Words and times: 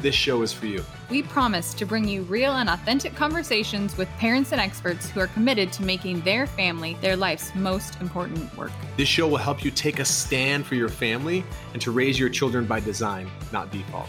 this 0.00 0.14
show 0.14 0.42
is 0.42 0.52
for 0.52 0.66
you. 0.66 0.84
We 1.10 1.22
promise 1.22 1.74
to 1.74 1.86
bring 1.86 2.06
you 2.06 2.22
real 2.22 2.52
and 2.52 2.68
authentic 2.68 3.14
conversations 3.14 3.96
with 3.96 4.08
parents 4.18 4.52
and 4.52 4.60
experts 4.60 5.10
who 5.10 5.20
are 5.20 5.26
committed 5.28 5.72
to 5.74 5.82
making 5.82 6.20
their 6.20 6.46
family 6.46 6.96
their 7.00 7.16
life's 7.16 7.54
most 7.54 8.00
important 8.00 8.56
work. 8.56 8.72
This 8.96 9.08
show 9.08 9.26
will 9.26 9.38
help 9.38 9.64
you 9.64 9.70
take 9.70 9.98
a 9.98 10.04
stand 10.04 10.66
for 10.66 10.74
your 10.74 10.88
family 10.88 11.44
and 11.72 11.82
to 11.82 11.90
raise 11.90 12.18
your 12.18 12.28
children 12.28 12.66
by 12.66 12.80
design, 12.80 13.30
not 13.52 13.70
default. 13.70 14.08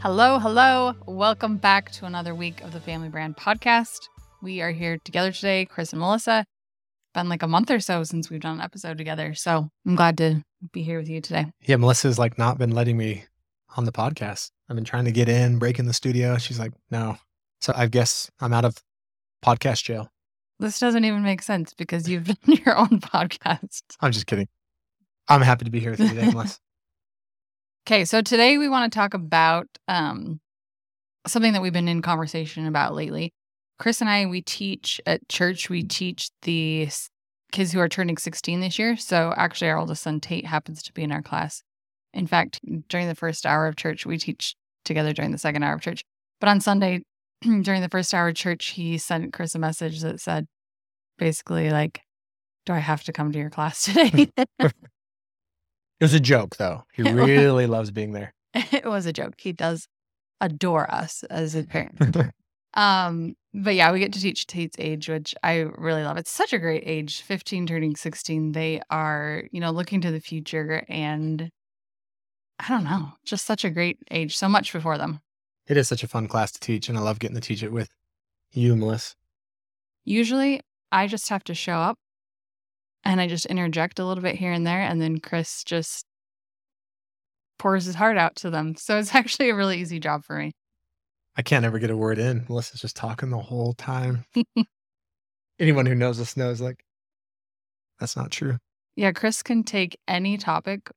Hello, 0.00 0.38
hello. 0.38 0.94
Welcome 1.06 1.56
back 1.56 1.90
to 1.92 2.06
another 2.06 2.34
week 2.34 2.62
of 2.62 2.72
the 2.72 2.80
Family 2.80 3.08
Brand 3.08 3.36
Podcast. 3.36 4.08
We 4.42 4.60
are 4.60 4.70
here 4.70 4.98
together 5.04 5.32
today, 5.32 5.64
Chris 5.64 5.92
and 5.92 6.00
Melissa. 6.00 6.44
Been 7.14 7.28
like 7.28 7.42
a 7.42 7.48
month 7.48 7.70
or 7.70 7.80
so 7.80 8.04
since 8.04 8.28
we've 8.28 8.40
done 8.40 8.56
an 8.56 8.60
episode 8.60 8.98
together. 8.98 9.34
So 9.34 9.68
I'm 9.86 9.96
glad 9.96 10.18
to 10.18 10.42
be 10.72 10.82
here 10.82 10.98
with 10.98 11.08
you 11.08 11.20
today. 11.20 11.46
Yeah, 11.62 11.76
Melissa's 11.76 12.18
like 12.18 12.36
not 12.36 12.58
been 12.58 12.72
letting 12.72 12.96
me 12.96 13.24
on 13.76 13.84
the 13.84 13.92
podcast. 13.92 14.50
I've 14.68 14.76
been 14.76 14.84
trying 14.84 15.04
to 15.06 15.12
get 15.12 15.28
in, 15.28 15.58
break 15.58 15.78
in 15.78 15.86
the 15.86 15.92
studio. 15.92 16.38
She's 16.38 16.58
like, 16.58 16.72
no. 16.90 17.16
So 17.60 17.72
I 17.76 17.86
guess 17.86 18.30
I'm 18.40 18.52
out 18.52 18.64
of 18.64 18.76
podcast 19.44 19.84
jail. 19.84 20.10
This 20.58 20.78
doesn't 20.78 21.04
even 21.04 21.22
make 21.22 21.42
sense 21.42 21.74
because 21.74 22.08
you've 22.08 22.24
done 22.24 22.36
your 22.64 22.76
own 22.76 23.00
podcast. 23.00 23.82
I'm 24.00 24.12
just 24.12 24.26
kidding. 24.26 24.48
I'm 25.28 25.42
happy 25.42 25.64
to 25.64 25.70
be 25.70 25.80
here 25.80 25.90
with 25.90 26.00
you 26.00 26.08
today, 26.08 26.30
Melissa. 26.30 26.58
Okay, 27.88 28.04
so 28.04 28.20
today 28.20 28.58
we 28.58 28.68
want 28.68 28.92
to 28.92 28.98
talk 28.98 29.14
about 29.14 29.68
um, 29.86 30.40
something 31.24 31.52
that 31.52 31.62
we've 31.62 31.72
been 31.72 31.86
in 31.86 32.02
conversation 32.02 32.66
about 32.66 32.96
lately. 32.96 33.32
Chris 33.78 34.00
and 34.00 34.10
I, 34.10 34.26
we 34.26 34.42
teach 34.42 35.00
at 35.06 35.28
church, 35.28 35.70
we 35.70 35.84
teach 35.84 36.30
the 36.42 36.88
kids 37.52 37.70
who 37.70 37.78
are 37.78 37.88
turning 37.88 38.16
16 38.16 38.58
this 38.58 38.76
year. 38.76 38.96
So 38.96 39.32
actually, 39.36 39.70
our 39.70 39.78
oldest 39.78 40.02
son, 40.02 40.20
Tate, 40.20 40.46
happens 40.46 40.82
to 40.82 40.92
be 40.92 41.04
in 41.04 41.12
our 41.12 41.22
class. 41.22 41.62
In 42.16 42.26
fact, 42.26 42.60
during 42.88 43.08
the 43.08 43.14
first 43.14 43.44
hour 43.44 43.66
of 43.66 43.76
church, 43.76 44.06
we 44.06 44.16
teach 44.16 44.56
together 44.86 45.12
during 45.12 45.32
the 45.32 45.38
second 45.38 45.62
hour 45.62 45.74
of 45.74 45.82
church. 45.82 46.02
But 46.40 46.48
on 46.48 46.60
Sunday, 46.60 47.02
during 47.42 47.82
the 47.82 47.90
first 47.90 48.14
hour 48.14 48.28
of 48.28 48.34
church, 48.34 48.68
he 48.68 48.96
sent 48.96 49.34
Chris 49.34 49.54
a 49.54 49.58
message 49.58 50.00
that 50.00 50.20
said, 50.20 50.46
basically, 51.18 51.70
like, 51.70 52.00
do 52.64 52.72
I 52.72 52.78
have 52.78 53.04
to 53.04 53.12
come 53.12 53.32
to 53.32 53.38
your 53.38 53.50
class 53.50 53.84
today? 53.84 54.30
it 54.58 54.72
was 56.00 56.14
a 56.14 56.20
joke, 56.20 56.56
though. 56.56 56.84
He 56.94 57.02
really 57.12 57.66
loves 57.66 57.90
being 57.90 58.12
there. 58.12 58.32
it 58.54 58.86
was 58.86 59.04
a 59.04 59.12
joke. 59.12 59.34
He 59.36 59.52
does 59.52 59.86
adore 60.40 60.90
us 60.90 61.22
as 61.24 61.54
a 61.54 61.64
parent. 61.64 62.16
um, 62.74 63.34
but 63.52 63.74
yeah, 63.74 63.92
we 63.92 63.98
get 63.98 64.14
to 64.14 64.20
teach 64.20 64.46
Tate's 64.46 64.76
age, 64.78 65.10
which 65.10 65.34
I 65.42 65.66
really 65.76 66.02
love. 66.02 66.16
It's 66.16 66.30
such 66.30 66.54
a 66.54 66.58
great 66.58 66.82
age, 66.86 67.20
15 67.20 67.66
turning 67.66 67.94
16. 67.94 68.52
They 68.52 68.80
are, 68.90 69.44
you 69.52 69.60
know, 69.60 69.70
looking 69.70 70.00
to 70.00 70.10
the 70.10 70.20
future 70.20 70.82
and 70.88 71.50
I 72.58 72.68
don't 72.68 72.84
know, 72.84 73.12
just 73.24 73.44
such 73.44 73.64
a 73.64 73.70
great 73.70 73.98
age, 74.10 74.36
so 74.36 74.48
much 74.48 74.72
before 74.72 74.98
them. 74.98 75.20
It 75.66 75.76
is 75.76 75.88
such 75.88 76.02
a 76.02 76.08
fun 76.08 76.28
class 76.28 76.52
to 76.52 76.60
teach, 76.60 76.88
and 76.88 76.96
I 76.96 77.00
love 77.00 77.18
getting 77.18 77.34
to 77.34 77.40
teach 77.40 77.62
it 77.62 77.72
with 77.72 77.90
you, 78.52 78.76
Melissa. 78.76 79.14
Usually, 80.04 80.60
I 80.92 81.06
just 81.06 81.28
have 81.28 81.44
to 81.44 81.54
show 81.54 81.74
up 81.74 81.98
and 83.04 83.20
I 83.20 83.28
just 83.28 83.46
interject 83.46 83.98
a 83.98 84.04
little 84.04 84.22
bit 84.22 84.34
here 84.34 84.52
and 84.52 84.66
there, 84.66 84.80
and 84.80 85.00
then 85.00 85.20
Chris 85.20 85.62
just 85.62 86.06
pours 87.58 87.84
his 87.84 87.94
heart 87.94 88.16
out 88.16 88.34
to 88.36 88.50
them. 88.50 88.74
So 88.76 88.98
it's 88.98 89.14
actually 89.14 89.50
a 89.50 89.54
really 89.54 89.80
easy 89.80 90.00
job 90.00 90.24
for 90.24 90.36
me. 90.36 90.52
I 91.36 91.42
can't 91.42 91.64
ever 91.64 91.78
get 91.78 91.90
a 91.90 91.96
word 91.96 92.18
in. 92.18 92.46
Melissa's 92.48 92.80
just 92.80 92.96
talking 92.96 93.30
the 93.30 93.38
whole 93.38 93.74
time. 93.74 94.24
Anyone 95.58 95.86
who 95.86 95.94
knows 95.94 96.20
us 96.20 96.36
knows, 96.36 96.60
like, 96.60 96.82
that's 98.00 98.16
not 98.16 98.30
true. 98.30 98.58
Yeah, 98.96 99.12
Chris 99.12 99.42
can 99.42 99.62
take 99.62 99.98
any 100.08 100.36
topic 100.38 100.90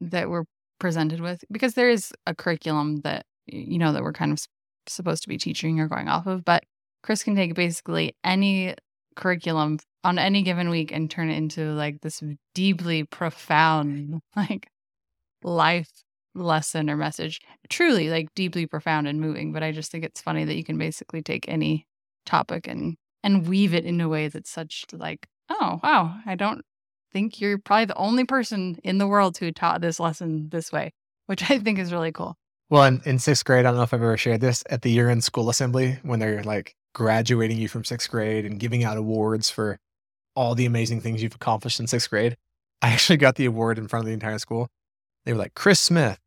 that 0.00 0.28
we're 0.30 0.44
presented 0.78 1.20
with 1.20 1.44
because 1.50 1.74
there 1.74 1.88
is 1.88 2.12
a 2.26 2.34
curriculum 2.34 3.00
that 3.00 3.24
you 3.46 3.78
know 3.78 3.92
that 3.92 4.02
we're 4.02 4.12
kind 4.12 4.32
of 4.32 4.38
supposed 4.86 5.22
to 5.22 5.28
be 5.28 5.38
teaching 5.38 5.80
or 5.80 5.88
going 5.88 6.08
off 6.08 6.26
of 6.26 6.44
but 6.44 6.64
chris 7.02 7.22
can 7.22 7.34
take 7.34 7.54
basically 7.54 8.14
any 8.24 8.74
curriculum 9.16 9.78
on 10.04 10.18
any 10.18 10.42
given 10.42 10.68
week 10.68 10.92
and 10.92 11.10
turn 11.10 11.30
it 11.30 11.36
into 11.36 11.72
like 11.72 12.00
this 12.02 12.22
deeply 12.54 13.04
profound 13.04 14.20
like 14.36 14.68
life 15.42 15.90
lesson 16.34 16.90
or 16.90 16.96
message. 16.96 17.40
Truly 17.70 18.08
like 18.10 18.28
deeply 18.34 18.66
profound 18.66 19.08
and 19.08 19.20
moving 19.20 19.52
but 19.52 19.62
i 19.62 19.72
just 19.72 19.90
think 19.90 20.04
it's 20.04 20.20
funny 20.20 20.44
that 20.44 20.54
you 20.54 20.64
can 20.64 20.78
basically 20.78 21.22
take 21.22 21.48
any 21.48 21.86
topic 22.24 22.68
and 22.68 22.96
and 23.22 23.48
weave 23.48 23.74
it 23.74 23.84
in 23.84 24.00
a 24.00 24.08
way 24.08 24.28
that's 24.28 24.50
such 24.50 24.84
like 24.92 25.26
oh 25.48 25.80
wow 25.82 26.16
i 26.26 26.34
don't 26.34 26.64
think 27.12 27.40
you're 27.40 27.58
probably 27.58 27.86
the 27.86 27.96
only 27.96 28.24
person 28.24 28.78
in 28.84 28.98
the 28.98 29.06
world 29.06 29.38
who 29.38 29.50
taught 29.52 29.80
this 29.80 30.00
lesson 30.00 30.48
this 30.50 30.72
way, 30.72 30.92
which 31.26 31.50
I 31.50 31.58
think 31.58 31.78
is 31.78 31.92
really 31.92 32.12
cool. 32.12 32.36
Well, 32.68 32.84
in, 32.84 33.00
in 33.04 33.18
sixth 33.18 33.44
grade, 33.44 33.60
I 33.64 33.70
don't 33.70 33.76
know 33.76 33.82
if 33.82 33.94
I've 33.94 34.02
ever 34.02 34.16
shared 34.16 34.40
this 34.40 34.64
at 34.68 34.82
the 34.82 34.90
year 34.90 35.08
end 35.08 35.22
school 35.22 35.48
assembly 35.48 35.98
when 36.02 36.18
they're 36.18 36.42
like 36.42 36.74
graduating 36.94 37.58
you 37.58 37.68
from 37.68 37.84
sixth 37.84 38.10
grade 38.10 38.44
and 38.44 38.58
giving 38.58 38.82
out 38.82 38.96
awards 38.96 39.50
for 39.50 39.78
all 40.34 40.54
the 40.54 40.66
amazing 40.66 41.00
things 41.00 41.22
you've 41.22 41.34
accomplished 41.34 41.78
in 41.78 41.86
sixth 41.86 42.10
grade. 42.10 42.36
I 42.82 42.90
actually 42.90 43.16
got 43.16 43.36
the 43.36 43.46
award 43.46 43.78
in 43.78 43.88
front 43.88 44.04
of 44.04 44.06
the 44.08 44.14
entire 44.14 44.38
school. 44.38 44.68
They 45.24 45.32
were 45.32 45.38
like, 45.38 45.54
Chris 45.54 45.80
Smith, 45.80 46.18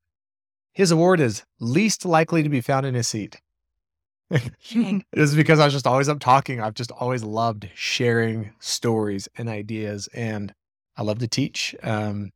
his 0.74 0.92
award 0.92 1.20
is 1.20 1.44
least 1.60 2.06
likely 2.06 2.44
to 2.44 2.50
be 2.50 2.62
found 2.62 2.86
in 2.86 2.96
his 2.96 3.08
seat. 3.08 3.42
it 4.32 5.04
was 5.14 5.36
because 5.36 5.60
I 5.60 5.66
was 5.66 5.74
just 5.74 5.88
always 5.88 6.10
up 6.10 6.20
talking. 6.20 6.62
I've 6.62 6.74
just 6.74 6.92
always 6.92 7.24
loved 7.24 7.70
sharing 7.74 8.52
stories 8.60 9.28
and 9.38 9.50
ideas. 9.50 10.08
And 10.14 10.54
I 11.00 11.04
love 11.04 11.20
to 11.20 11.30
teach. 11.30 11.74
Um, 11.82 12.32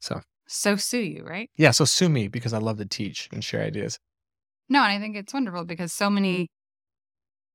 so 0.00 0.20
so 0.46 0.76
sue 0.76 0.98
you, 0.98 1.24
right? 1.24 1.50
Yeah, 1.56 1.70
so 1.70 1.86
sue 1.86 2.10
me 2.10 2.28
because 2.28 2.52
I 2.52 2.58
love 2.58 2.76
to 2.76 2.84
teach 2.84 3.28
and 3.32 3.42
share 3.42 3.62
ideas. 3.62 3.98
No, 4.68 4.82
and 4.82 4.92
I 4.92 5.00
think 5.00 5.16
it's 5.16 5.32
wonderful 5.32 5.64
because 5.64 5.92
so 5.92 6.10
many 6.10 6.48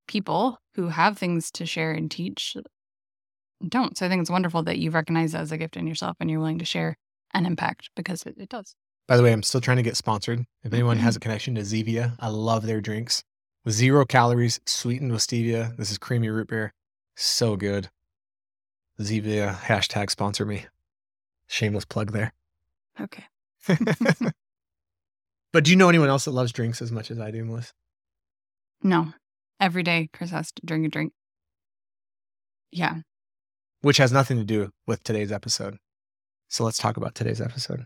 people 0.08 0.58
who 0.76 0.88
have 0.88 1.18
things 1.18 1.52
to 1.52 1.68
share 1.68 1.92
and 1.92 2.10
teach 2.10 2.58
don't. 3.68 3.96
So 3.96 4.08
I 4.08 4.10
think 4.10 4.22
it's 4.22 4.32
wonderful 4.32 4.64
that 4.64 4.80
you 4.80 4.90
recognize 4.90 5.34
that 5.34 5.42
as 5.42 5.52
a 5.52 5.58
gift 5.58 5.78
in 5.78 5.86
yourself 5.86 6.18
and 6.20 6.30
you're 6.30 6.40
willing 6.40 6.60
to 6.60 6.66
share 6.66 6.98
an 7.32 7.46
impact 7.46 7.92
because 7.96 8.24
it, 8.24 8.36
it 8.38 8.50
does. 8.50 8.76
By 9.08 9.16
the 9.16 9.24
way, 9.24 9.32
I'm 9.32 9.44
still 9.44 9.62
trying 9.62 9.78
to 9.78 9.84
get 9.84 9.96
sponsored. 9.96 10.44
If 10.64 10.74
anyone 10.74 10.98
has 10.98 11.16
a 11.16 11.20
connection 11.20 11.54
to 11.56 11.62
Zevia, 11.62 12.16
I 12.20 12.30
love 12.30 12.66
their 12.66 12.82
drinks 12.82 13.24
with 13.64 13.76
zero 13.76 14.06
calories, 14.06 14.60
sweetened 14.66 15.12
with 15.12 15.22
stevia. 15.22 15.78
This 15.78 15.92
is 15.92 16.00
creamy 16.00 16.30
root 16.30 16.48
beer. 16.48 16.74
So 17.16 17.56
good. 17.56 17.90
Zevia 19.04 19.56
hashtag 19.56 20.10
sponsor 20.10 20.46
me. 20.46 20.66
Shameless 21.48 21.86
plug 21.86 22.12
there. 22.12 22.34
Okay. 23.00 23.24
but 25.52 25.64
do 25.64 25.72
you 25.72 25.78
know 25.78 25.90
anyone 25.90 26.10
else 26.10 26.26
that 26.26 26.32
loves 26.32 26.52
drinks 26.52 26.82
as 26.82 26.92
much 26.92 27.12
as 27.12 27.20
I 27.20 27.32
do, 27.32 27.44
Melissa? 27.46 27.74
No. 28.82 29.14
Every 29.60 29.84
day, 29.84 30.10
Chris 30.14 30.32
has 30.32 30.52
to 30.52 30.66
drink 30.66 30.86
a 30.86 30.90
drink. 30.90 31.14
Yeah. 32.72 32.98
Which 33.82 33.98
has 33.98 34.12
nothing 34.12 34.38
to 34.38 34.44
do 34.44 34.72
with 34.88 35.04
today's 35.04 35.32
episode. 35.32 35.78
So 36.50 36.64
let's 36.64 36.78
talk 36.78 36.98
about 36.98 37.16
today's 37.16 37.42
episode. 37.42 37.86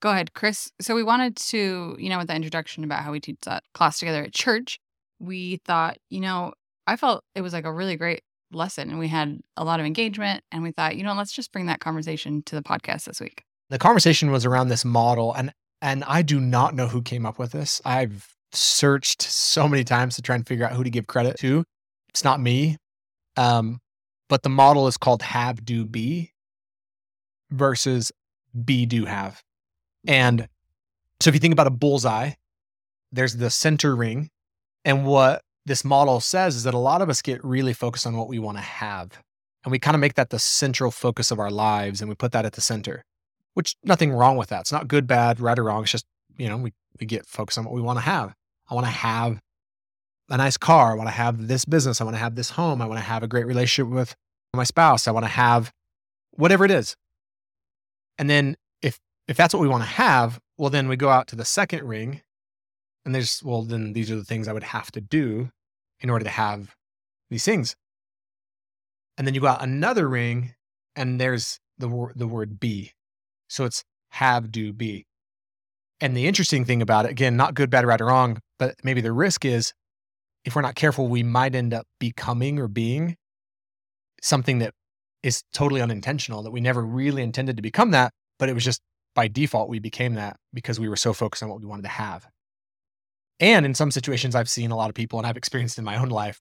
Go 0.00 0.10
ahead, 0.10 0.32
Chris. 0.34 0.70
So 0.80 0.94
we 0.94 1.02
wanted 1.02 1.36
to, 1.36 1.96
you 1.98 2.08
know, 2.08 2.18
with 2.18 2.28
the 2.28 2.34
introduction 2.34 2.84
about 2.84 3.02
how 3.02 3.12
we 3.12 3.20
teach 3.20 3.40
that 3.42 3.64
class 3.74 3.98
together 3.98 4.22
at 4.22 4.32
church, 4.32 4.78
we 5.18 5.60
thought, 5.64 5.98
you 6.08 6.20
know, 6.20 6.52
I 6.86 6.96
felt 6.96 7.22
it 7.34 7.42
was 7.42 7.52
like 7.52 7.66
a 7.66 7.72
really 7.72 7.96
great 7.96 8.22
lesson 8.52 8.90
and 8.90 8.98
we 8.98 9.08
had 9.08 9.40
a 9.56 9.64
lot 9.64 9.80
of 9.80 9.86
engagement 9.86 10.42
and 10.50 10.62
we 10.62 10.72
thought, 10.72 10.96
you 10.96 11.02
know, 11.02 11.14
let's 11.14 11.32
just 11.32 11.52
bring 11.52 11.66
that 11.66 11.80
conversation 11.80 12.42
to 12.44 12.54
the 12.54 12.62
podcast 12.62 13.04
this 13.04 13.20
week. 13.20 13.44
The 13.68 13.78
conversation 13.78 14.30
was 14.30 14.44
around 14.44 14.68
this 14.68 14.84
model 14.84 15.32
and 15.34 15.52
and 15.82 16.04
I 16.04 16.20
do 16.22 16.40
not 16.40 16.74
know 16.74 16.88
who 16.88 17.00
came 17.00 17.24
up 17.24 17.38
with 17.38 17.52
this. 17.52 17.80
I've 17.84 18.28
searched 18.52 19.22
so 19.22 19.66
many 19.66 19.82
times 19.82 20.16
to 20.16 20.22
try 20.22 20.34
and 20.34 20.46
figure 20.46 20.66
out 20.66 20.72
who 20.72 20.84
to 20.84 20.90
give 20.90 21.06
credit 21.06 21.38
to. 21.38 21.64
It's 22.10 22.24
not 22.24 22.40
me. 22.40 22.76
Um, 23.36 23.78
but 24.28 24.42
the 24.42 24.48
model 24.48 24.86
is 24.88 24.96
called 24.96 25.22
have 25.22 25.64
do 25.64 25.86
be 25.86 26.32
versus 27.50 28.12
be 28.64 28.86
do 28.86 29.06
have. 29.06 29.42
And 30.06 30.48
so 31.20 31.28
if 31.28 31.34
you 31.34 31.40
think 31.40 31.52
about 31.52 31.66
a 31.66 31.70
bullseye, 31.70 32.32
there's 33.12 33.36
the 33.36 33.50
center 33.50 33.94
ring. 33.94 34.30
And 34.84 35.04
what 35.04 35.42
this 35.66 35.84
model 35.84 36.20
says 36.20 36.56
is 36.56 36.62
that 36.64 36.74
a 36.74 36.78
lot 36.78 37.02
of 37.02 37.08
us 37.08 37.22
get 37.22 37.44
really 37.44 37.72
focused 37.72 38.06
on 38.06 38.16
what 38.16 38.28
we 38.28 38.38
want 38.38 38.58
to 38.58 38.62
have. 38.62 39.22
And 39.64 39.70
we 39.70 39.78
kind 39.78 39.94
of 39.94 40.00
make 40.00 40.14
that 40.14 40.30
the 40.30 40.38
central 40.38 40.90
focus 40.90 41.30
of 41.30 41.38
our 41.38 41.50
lives 41.50 42.00
and 42.00 42.08
we 42.08 42.14
put 42.14 42.32
that 42.32 42.46
at 42.46 42.54
the 42.54 42.60
center, 42.60 43.04
which 43.54 43.76
nothing 43.84 44.10
wrong 44.10 44.36
with 44.36 44.48
that. 44.48 44.62
It's 44.62 44.72
not 44.72 44.88
good, 44.88 45.06
bad, 45.06 45.38
right 45.38 45.58
or 45.58 45.64
wrong. 45.64 45.82
It's 45.82 45.92
just, 45.92 46.06
you 46.38 46.48
know, 46.48 46.56
we, 46.56 46.72
we 46.98 47.06
get 47.06 47.26
focused 47.26 47.58
on 47.58 47.64
what 47.64 47.74
we 47.74 47.82
want 47.82 47.98
to 47.98 48.04
have. 48.04 48.34
I 48.70 48.74
want 48.74 48.86
to 48.86 48.92
have 48.92 49.40
a 50.30 50.36
nice 50.36 50.56
car. 50.56 50.92
I 50.92 50.94
want 50.94 51.08
to 51.08 51.14
have 51.14 51.48
this 51.48 51.64
business. 51.64 52.00
I 52.00 52.04
want 52.04 52.14
to 52.14 52.20
have 52.20 52.36
this 52.36 52.50
home. 52.50 52.80
I 52.80 52.86
want 52.86 52.98
to 52.98 53.04
have 53.04 53.22
a 53.22 53.28
great 53.28 53.46
relationship 53.46 53.92
with 53.92 54.14
my 54.54 54.64
spouse. 54.64 55.06
I 55.06 55.10
want 55.10 55.24
to 55.24 55.30
have 55.30 55.72
whatever 56.32 56.64
it 56.64 56.70
is. 56.70 56.96
And 58.18 58.30
then 58.30 58.56
if 58.80 58.98
if 59.28 59.36
that's 59.36 59.54
what 59.54 59.60
we 59.60 59.68
want 59.68 59.82
to 59.82 59.88
have, 59.88 60.40
well 60.56 60.70
then 60.70 60.88
we 60.88 60.96
go 60.96 61.10
out 61.10 61.26
to 61.28 61.36
the 61.36 61.44
second 61.44 61.84
ring 61.84 62.22
and 63.04 63.14
there's 63.14 63.42
well 63.42 63.62
then 63.62 63.92
these 63.92 64.10
are 64.10 64.16
the 64.16 64.24
things 64.24 64.48
I 64.48 64.52
would 64.52 64.62
have 64.62 64.90
to 64.92 65.00
do 65.00 65.50
in 66.00 66.10
order 66.10 66.24
to 66.24 66.30
have 66.30 66.74
these 67.30 67.44
things. 67.44 67.76
And 69.16 69.26
then 69.26 69.34
you 69.34 69.40
go 69.40 69.48
out 69.48 69.62
another 69.62 70.08
ring 70.08 70.54
and 70.96 71.20
there's 71.20 71.60
the 71.78 71.88
word 71.88 72.14
the 72.16 72.26
word 72.26 72.60
be. 72.60 72.92
So 73.48 73.64
it's 73.64 73.84
have 74.10 74.50
do 74.50 74.72
be. 74.72 75.06
And 76.00 76.16
the 76.16 76.26
interesting 76.26 76.64
thing 76.64 76.80
about 76.80 77.04
it, 77.04 77.10
again, 77.10 77.36
not 77.36 77.54
good, 77.54 77.68
bad, 77.68 77.84
right, 77.84 78.00
or 78.00 78.06
wrong, 78.06 78.40
but 78.58 78.74
maybe 78.82 79.00
the 79.00 79.12
risk 79.12 79.44
is 79.44 79.74
if 80.44 80.56
we're 80.56 80.62
not 80.62 80.74
careful, 80.74 81.08
we 81.08 81.22
might 81.22 81.54
end 81.54 81.74
up 81.74 81.86
becoming 81.98 82.58
or 82.58 82.68
being 82.68 83.16
something 84.22 84.60
that 84.60 84.72
is 85.22 85.42
totally 85.52 85.82
unintentional, 85.82 86.42
that 86.42 86.50
we 86.50 86.60
never 86.60 86.82
really 86.82 87.22
intended 87.22 87.56
to 87.56 87.62
become 87.62 87.90
that, 87.90 88.12
but 88.38 88.48
it 88.48 88.54
was 88.54 88.64
just 88.64 88.80
by 89.14 89.28
default, 89.28 89.68
we 89.68 89.78
became 89.78 90.14
that 90.14 90.36
because 90.54 90.80
we 90.80 90.88
were 90.88 90.96
so 90.96 91.12
focused 91.12 91.42
on 91.42 91.48
what 91.48 91.60
we 91.60 91.66
wanted 91.66 91.82
to 91.82 91.88
have. 91.88 92.26
And 93.40 93.64
in 93.64 93.74
some 93.74 93.90
situations, 93.90 94.34
I've 94.34 94.50
seen 94.50 94.70
a 94.70 94.76
lot 94.76 94.90
of 94.90 94.94
people 94.94 95.18
and 95.18 95.26
I've 95.26 95.36
experienced 95.36 95.78
in 95.78 95.84
my 95.84 95.96
own 95.96 96.10
life 96.10 96.40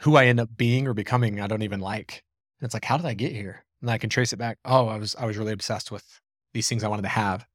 who 0.00 0.16
I 0.16 0.26
end 0.26 0.40
up 0.40 0.50
being 0.56 0.86
or 0.86 0.94
becoming, 0.94 1.40
I 1.40 1.46
don't 1.46 1.62
even 1.62 1.80
like. 1.80 2.24
And 2.60 2.66
it's 2.66 2.74
like, 2.74 2.84
how 2.84 2.96
did 2.96 3.06
I 3.06 3.14
get 3.14 3.32
here? 3.32 3.64
And 3.80 3.90
I 3.90 3.98
can 3.98 4.10
trace 4.10 4.32
it 4.32 4.38
back. 4.38 4.58
Oh, 4.64 4.88
I 4.88 4.96
was 4.96 5.14
I 5.14 5.24
was 5.24 5.38
really 5.38 5.52
obsessed 5.52 5.90
with 5.90 6.20
these 6.52 6.68
things 6.68 6.84
I 6.84 6.88
wanted 6.88 7.02
to 7.02 7.08
have. 7.08 7.46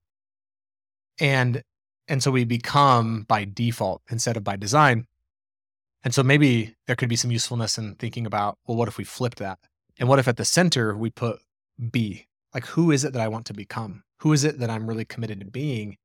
And 1.20 1.62
and 2.08 2.24
so 2.24 2.32
we 2.32 2.46
become 2.46 3.24
by 3.28 3.46
default 3.46 4.02
instead 4.10 4.38
of 4.38 4.44
by 4.44 4.56
design. 4.56 5.06
And 6.04 6.14
so 6.14 6.24
maybe 6.24 6.76
there 6.88 6.96
could 6.96 7.10
be 7.10 7.16
some 7.16 7.32
usefulness 7.32 7.78
in 7.78 7.96
thinking 7.96 8.28
about, 8.28 8.60
well, 8.66 8.78
what 8.78 8.88
if 8.88 8.98
we 8.98 9.04
flipped 9.04 9.40
that? 9.40 9.60
And 10.00 10.08
what 10.08 10.20
if 10.20 10.28
at 10.28 10.38
the 10.38 10.46
center 10.46 10.96
we 10.96 11.10
put 11.10 11.40
be? 11.92 12.28
Like, 12.54 12.68
who 12.68 12.92
is 12.92 13.04
it 13.04 13.14
that 13.14 13.22
I 13.22 13.28
want 13.28 13.48
to 13.48 13.54
become? 13.54 14.04
Who 14.20 14.32
is 14.32 14.44
it 14.44 14.60
that 14.60 14.70
I'm 14.70 14.88
really 14.88 15.06
committed 15.06 15.40
to 15.40 15.46
being? 15.46 15.98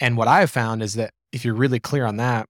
And 0.00 0.16
what 0.16 0.28
I've 0.28 0.50
found 0.50 0.82
is 0.82 0.94
that 0.94 1.12
if 1.32 1.44
you're 1.44 1.54
really 1.54 1.80
clear 1.80 2.04
on 2.04 2.16
that, 2.16 2.46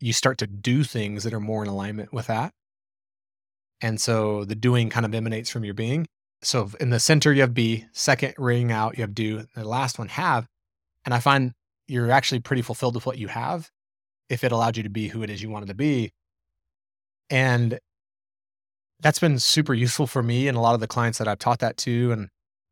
you 0.00 0.12
start 0.12 0.38
to 0.38 0.46
do 0.46 0.84
things 0.84 1.24
that 1.24 1.34
are 1.34 1.40
more 1.40 1.62
in 1.62 1.68
alignment 1.68 2.12
with 2.12 2.28
that. 2.28 2.52
And 3.80 4.00
so 4.00 4.44
the 4.44 4.54
doing 4.54 4.90
kind 4.90 5.06
of 5.06 5.14
emanates 5.14 5.50
from 5.50 5.64
your 5.64 5.74
being. 5.74 6.06
So 6.42 6.70
in 6.80 6.90
the 6.90 7.00
center, 7.00 7.32
you 7.32 7.40
have 7.40 7.54
be, 7.54 7.86
second 7.92 8.34
ring 8.38 8.70
out, 8.70 8.96
you 8.96 9.02
have 9.02 9.14
do, 9.14 9.44
the 9.54 9.64
last 9.64 9.98
one 9.98 10.08
have. 10.08 10.46
And 11.04 11.12
I 11.12 11.20
find 11.20 11.52
you're 11.86 12.10
actually 12.10 12.40
pretty 12.40 12.62
fulfilled 12.62 12.94
with 12.94 13.06
what 13.06 13.18
you 13.18 13.28
have 13.28 13.70
if 14.28 14.44
it 14.44 14.52
allowed 14.52 14.76
you 14.76 14.82
to 14.82 14.90
be 14.90 15.08
who 15.08 15.22
it 15.22 15.30
is 15.30 15.42
you 15.42 15.50
wanted 15.50 15.66
to 15.66 15.74
be. 15.74 16.12
And 17.30 17.78
that's 19.00 19.18
been 19.18 19.38
super 19.38 19.74
useful 19.74 20.06
for 20.06 20.22
me 20.22 20.48
and 20.48 20.56
a 20.56 20.60
lot 20.60 20.74
of 20.74 20.80
the 20.80 20.86
clients 20.86 21.18
that 21.18 21.28
I've 21.28 21.38
taught 21.38 21.60
that 21.60 21.76
to, 21.78 22.12
and 22.12 22.28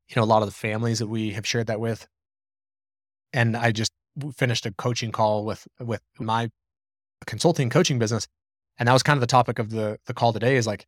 you 0.08 0.16
know, 0.16 0.22
a 0.22 0.24
lot 0.24 0.42
of 0.42 0.48
the 0.48 0.54
families 0.54 0.98
that 0.98 1.08
we 1.08 1.32
have 1.32 1.46
shared 1.46 1.66
that 1.68 1.80
with. 1.80 2.06
And 3.32 3.56
I 3.56 3.72
just 3.72 3.92
finished 4.34 4.66
a 4.66 4.72
coaching 4.72 5.12
call 5.12 5.44
with 5.44 5.66
with 5.80 6.02
my 6.18 6.50
consulting 7.26 7.70
coaching 7.70 7.98
business, 7.98 8.26
and 8.78 8.88
that 8.88 8.92
was 8.92 9.02
kind 9.02 9.16
of 9.16 9.20
the 9.20 9.26
topic 9.26 9.58
of 9.58 9.70
the 9.70 9.98
the 10.06 10.14
call 10.14 10.32
today. 10.32 10.56
Is 10.56 10.66
like, 10.66 10.86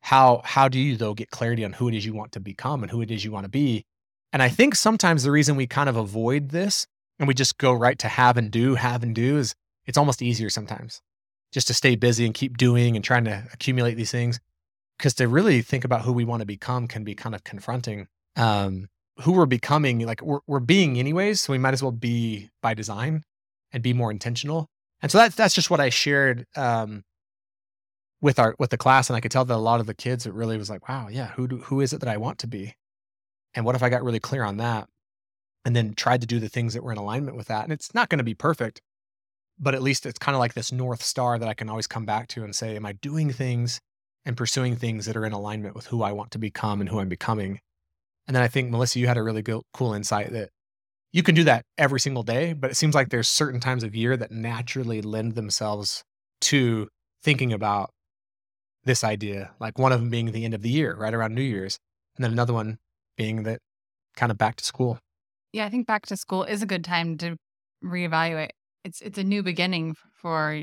how 0.00 0.42
how 0.44 0.68
do 0.68 0.78
you 0.78 0.96
though 0.96 1.14
get 1.14 1.30
clarity 1.30 1.64
on 1.64 1.72
who 1.74 1.88
it 1.88 1.94
is 1.94 2.04
you 2.04 2.14
want 2.14 2.32
to 2.32 2.40
become 2.40 2.82
and 2.82 2.90
who 2.90 3.00
it 3.00 3.10
is 3.10 3.24
you 3.24 3.32
want 3.32 3.44
to 3.44 3.50
be? 3.50 3.84
And 4.32 4.42
I 4.42 4.48
think 4.48 4.74
sometimes 4.74 5.22
the 5.22 5.30
reason 5.30 5.56
we 5.56 5.66
kind 5.66 5.88
of 5.88 5.96
avoid 5.96 6.50
this 6.50 6.86
and 7.18 7.28
we 7.28 7.34
just 7.34 7.58
go 7.58 7.72
right 7.72 7.98
to 7.98 8.08
have 8.08 8.36
and 8.36 8.50
do, 8.50 8.74
have 8.74 9.02
and 9.02 9.14
do 9.14 9.36
is 9.36 9.54
it's 9.86 9.98
almost 9.98 10.22
easier 10.22 10.48
sometimes 10.48 11.02
just 11.52 11.66
to 11.66 11.74
stay 11.74 11.94
busy 11.94 12.24
and 12.24 12.34
keep 12.34 12.56
doing 12.56 12.96
and 12.96 13.04
trying 13.04 13.24
to 13.24 13.44
accumulate 13.52 13.94
these 13.94 14.10
things. 14.10 14.40
Because 14.96 15.14
to 15.14 15.28
really 15.28 15.62
think 15.62 15.84
about 15.84 16.02
who 16.02 16.12
we 16.12 16.24
want 16.24 16.40
to 16.40 16.46
become 16.46 16.88
can 16.88 17.04
be 17.04 17.14
kind 17.14 17.34
of 17.34 17.44
confronting. 17.44 18.08
Um, 18.36 18.88
who 19.20 19.32
we're 19.32 19.46
becoming, 19.46 20.00
like 20.00 20.22
we're, 20.22 20.40
we're 20.46 20.60
being 20.60 20.98
anyways, 20.98 21.40
so 21.40 21.52
we 21.52 21.58
might 21.58 21.74
as 21.74 21.82
well 21.82 21.92
be 21.92 22.50
by 22.62 22.74
design 22.74 23.22
and 23.72 23.82
be 23.82 23.92
more 23.92 24.10
intentional. 24.10 24.68
And 25.00 25.10
so 25.10 25.18
that's 25.18 25.34
that's 25.34 25.54
just 25.54 25.70
what 25.70 25.80
I 25.80 25.88
shared 25.88 26.46
um, 26.56 27.02
with 28.20 28.38
our 28.38 28.54
with 28.58 28.70
the 28.70 28.78
class, 28.78 29.10
and 29.10 29.16
I 29.16 29.20
could 29.20 29.32
tell 29.32 29.44
that 29.44 29.54
a 29.54 29.58
lot 29.58 29.80
of 29.80 29.86
the 29.86 29.94
kids 29.94 30.26
it 30.26 30.32
really 30.32 30.56
was 30.56 30.70
like, 30.70 30.88
wow, 30.88 31.08
yeah, 31.08 31.28
who 31.28 31.48
do, 31.48 31.56
who 31.58 31.80
is 31.80 31.92
it 31.92 32.00
that 32.00 32.08
I 32.08 32.16
want 32.16 32.38
to 32.38 32.46
be, 32.46 32.74
and 33.54 33.64
what 33.64 33.74
if 33.74 33.82
I 33.82 33.88
got 33.88 34.04
really 34.04 34.20
clear 34.20 34.44
on 34.44 34.58
that, 34.58 34.88
and 35.64 35.74
then 35.74 35.94
tried 35.94 36.20
to 36.20 36.26
do 36.26 36.38
the 36.38 36.48
things 36.48 36.74
that 36.74 36.84
were 36.84 36.92
in 36.92 36.98
alignment 36.98 37.36
with 37.36 37.48
that, 37.48 37.64
and 37.64 37.72
it's 37.72 37.94
not 37.94 38.08
going 38.08 38.18
to 38.18 38.24
be 38.24 38.34
perfect, 38.34 38.80
but 39.58 39.74
at 39.74 39.82
least 39.82 40.06
it's 40.06 40.18
kind 40.18 40.34
of 40.36 40.40
like 40.40 40.54
this 40.54 40.72
north 40.72 41.02
star 41.02 41.38
that 41.38 41.48
I 41.48 41.54
can 41.54 41.68
always 41.68 41.86
come 41.86 42.06
back 42.06 42.28
to 42.28 42.44
and 42.44 42.54
say, 42.54 42.76
am 42.76 42.86
I 42.86 42.92
doing 42.92 43.32
things 43.32 43.80
and 44.24 44.36
pursuing 44.36 44.76
things 44.76 45.06
that 45.06 45.16
are 45.16 45.26
in 45.26 45.32
alignment 45.32 45.74
with 45.74 45.86
who 45.86 46.02
I 46.02 46.12
want 46.12 46.30
to 46.32 46.38
become 46.38 46.80
and 46.80 46.88
who 46.88 47.00
I'm 47.00 47.08
becoming? 47.08 47.58
And 48.26 48.36
then 48.36 48.42
I 48.42 48.48
think 48.48 48.70
Melissa, 48.70 48.98
you 48.98 49.06
had 49.06 49.16
a 49.16 49.22
really 49.22 49.42
good, 49.42 49.62
cool 49.72 49.94
insight 49.94 50.32
that 50.32 50.50
you 51.12 51.22
can 51.22 51.34
do 51.34 51.44
that 51.44 51.64
every 51.76 52.00
single 52.00 52.22
day, 52.22 52.52
but 52.52 52.70
it 52.70 52.74
seems 52.74 52.94
like 52.94 53.10
there's 53.10 53.28
certain 53.28 53.60
times 53.60 53.84
of 53.84 53.94
year 53.94 54.16
that 54.16 54.30
naturally 54.30 55.02
lend 55.02 55.34
themselves 55.34 56.02
to 56.42 56.88
thinking 57.22 57.52
about 57.52 57.90
this 58.84 59.04
idea. 59.04 59.52
Like 59.60 59.78
one 59.78 59.92
of 59.92 60.00
them 60.00 60.10
being 60.10 60.32
the 60.32 60.44
end 60.44 60.54
of 60.54 60.62
the 60.62 60.70
year, 60.70 60.96
right 60.96 61.12
around 61.12 61.34
New 61.34 61.42
Year's, 61.42 61.78
and 62.16 62.24
then 62.24 62.32
another 62.32 62.52
one 62.52 62.78
being 63.16 63.42
that 63.42 63.60
kind 64.16 64.32
of 64.32 64.38
back 64.38 64.56
to 64.56 64.64
school. 64.64 64.98
Yeah, 65.52 65.66
I 65.66 65.68
think 65.68 65.86
back 65.86 66.06
to 66.06 66.16
school 66.16 66.44
is 66.44 66.62
a 66.62 66.66
good 66.66 66.84
time 66.84 67.18
to 67.18 67.36
reevaluate 67.84 68.50
it's 68.84 69.00
it's 69.00 69.18
a 69.18 69.24
new 69.24 69.42
beginning 69.42 69.94
for 70.12 70.54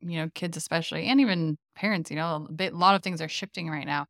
you 0.00 0.18
know 0.18 0.28
kids 0.34 0.56
especially 0.56 1.06
and 1.06 1.20
even 1.20 1.56
parents 1.74 2.10
you 2.10 2.16
know 2.16 2.46
a, 2.48 2.52
bit, 2.52 2.72
a 2.72 2.76
lot 2.76 2.94
of 2.94 3.02
things 3.02 3.20
are 3.20 3.28
shifting 3.28 3.68
right 3.68 3.86
now 3.86 4.06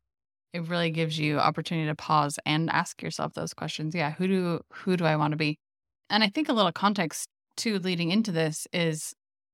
it 0.53 0.67
really 0.67 0.89
gives 0.89 1.19
you 1.19 1.39
opportunity 1.39 1.87
to 1.87 1.95
pause 1.95 2.39
and 2.45 2.69
ask 2.69 3.01
yourself 3.01 3.33
those 3.33 3.53
questions 3.53 3.93
yeah 3.95 4.11
who 4.11 4.27
do 4.27 4.61
who 4.73 4.97
do 4.97 5.05
i 5.05 5.15
want 5.15 5.31
to 5.31 5.37
be? 5.37 5.57
And 6.09 6.23
i 6.23 6.29
think 6.29 6.49
a 6.49 6.53
little 6.53 6.71
context 6.71 7.27
too 7.55 7.79
leading 7.79 8.11
into 8.11 8.31
this 8.31 8.67
is 8.73 9.13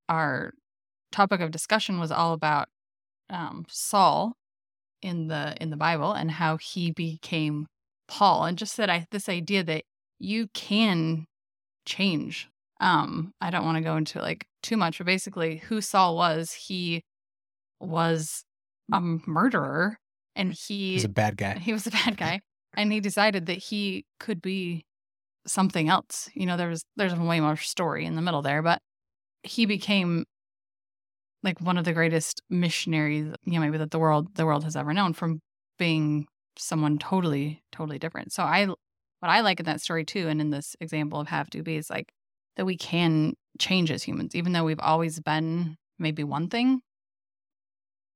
our 0.09 0.53
topic 1.11 1.41
of 1.41 1.51
discussion 1.51 1.99
was 1.99 2.11
all 2.11 2.33
about 2.33 2.67
um, 3.29 3.65
saul 3.69 4.33
in 5.01 5.27
the 5.27 5.55
in 5.61 5.69
the 5.69 5.77
bible 5.77 6.13
and 6.13 6.31
how 6.31 6.57
he 6.57 6.91
became 6.91 7.67
paul 8.07 8.45
and 8.45 8.57
just 8.57 8.77
that 8.77 8.89
i 8.89 9.05
this 9.11 9.29
idea 9.29 9.63
that 9.63 9.83
you 10.19 10.47
can 10.53 11.25
change. 11.85 12.49
Um, 12.79 13.33
I 13.41 13.49
don't 13.49 13.65
want 13.65 13.77
to 13.77 13.83
go 13.83 13.97
into 13.97 14.19
like 14.19 14.45
too 14.61 14.77
much, 14.77 14.97
but 14.97 15.05
basically, 15.05 15.57
who 15.57 15.81
Saul 15.81 16.15
was, 16.15 16.53
he 16.53 17.03
was 17.79 18.43
a 18.91 19.01
murderer 19.01 19.97
and 20.35 20.53
he 20.53 20.95
was 20.95 21.05
a 21.05 21.09
bad 21.09 21.37
guy. 21.37 21.59
He 21.59 21.73
was 21.73 21.87
a 21.87 21.91
bad 21.91 22.17
guy. 22.25 22.41
and 22.75 22.91
he 22.91 22.99
decided 22.99 23.45
that 23.47 23.57
he 23.57 24.05
could 24.19 24.41
be 24.41 24.85
something 25.45 25.89
else. 25.89 26.29
You 26.33 26.45
know, 26.45 26.57
there 26.57 26.69
was 26.69 26.83
there's 26.95 27.13
a 27.13 27.19
way 27.19 27.39
more 27.39 27.57
story 27.57 28.05
in 28.05 28.15
the 28.15 28.21
middle 28.21 28.41
there, 28.41 28.61
but 28.61 28.79
he 29.43 29.65
became 29.65 30.25
like 31.43 31.59
one 31.59 31.77
of 31.77 31.85
the 31.85 31.93
greatest 31.93 32.41
missionaries, 32.49 33.33
you 33.43 33.53
know, 33.53 33.59
maybe 33.59 33.77
that 33.77 33.91
the 33.91 33.99
world 33.99 34.35
the 34.35 34.45
world 34.45 34.63
has 34.63 34.75
ever 34.75 34.93
known 34.93 35.13
from 35.13 35.39
being 35.77 36.25
someone 36.57 36.97
totally, 36.97 37.63
totally 37.71 37.99
different. 37.99 38.31
So 38.31 38.43
I 38.43 38.65
what 38.65 39.29
I 39.29 39.41
like 39.41 39.59
in 39.59 39.65
that 39.65 39.81
story 39.81 40.05
too, 40.05 40.27
and 40.27 40.41
in 40.41 40.49
this 40.49 40.75
example 40.79 41.19
of 41.19 41.27
have 41.27 41.49
to 41.51 41.63
be 41.63 41.75
is 41.75 41.89
like 41.89 42.11
that 42.55 42.65
we 42.65 42.77
can 42.77 43.33
change 43.59 43.91
as 43.91 44.03
humans, 44.03 44.35
even 44.35 44.53
though 44.53 44.63
we've 44.63 44.79
always 44.79 45.19
been 45.19 45.75
maybe 45.99 46.23
one 46.23 46.49
thing, 46.49 46.81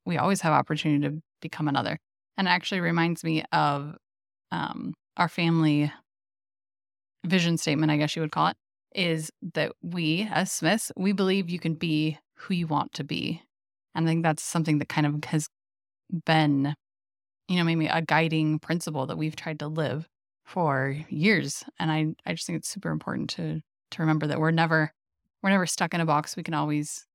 we 0.05 0.17
always 0.17 0.41
have 0.41 0.53
opportunity 0.53 1.07
to 1.07 1.21
become 1.41 1.67
another. 1.67 1.97
And 2.37 2.47
it 2.47 2.51
actually 2.51 2.81
reminds 2.81 3.23
me 3.23 3.43
of 3.51 3.97
um, 4.51 4.93
our 5.17 5.27
family 5.27 5.91
vision 7.25 7.57
statement, 7.57 7.91
I 7.91 7.97
guess 7.97 8.15
you 8.15 8.21
would 8.21 8.31
call 8.31 8.47
it, 8.47 8.57
is 8.93 9.31
that 9.53 9.73
we, 9.81 10.27
as 10.31 10.51
Smiths, 10.51 10.91
we 10.95 11.11
believe 11.11 11.49
you 11.49 11.59
can 11.59 11.73
be 11.73 12.17
who 12.35 12.53
you 12.53 12.67
want 12.67 12.93
to 12.93 13.03
be. 13.03 13.41
And 13.95 14.07
I 14.07 14.09
think 14.09 14.23
that's 14.23 14.43
something 14.43 14.77
that 14.77 14.89
kind 14.89 15.07
of 15.07 15.23
has 15.25 15.47
been, 16.25 16.75
you 17.47 17.57
know, 17.57 17.63
maybe 17.63 17.87
a 17.87 18.01
guiding 18.01 18.59
principle 18.59 19.07
that 19.07 19.17
we've 19.17 19.35
tried 19.35 19.59
to 19.59 19.67
live 19.67 20.07
for 20.45 20.95
years. 21.09 21.63
And 21.79 21.91
I, 21.91 22.13
I 22.25 22.33
just 22.33 22.45
think 22.45 22.57
it's 22.57 22.69
super 22.69 22.89
important 22.89 23.29
to 23.31 23.61
to 23.91 24.01
remember 24.01 24.27
that 24.27 24.39
we're 24.39 24.51
never 24.51 24.91
we're 25.41 25.49
never 25.49 25.65
stuck 25.65 25.93
in 25.93 26.01
a 26.01 26.05
box. 26.05 26.35
We 26.35 26.43
can 26.43 26.53
always 26.53 27.05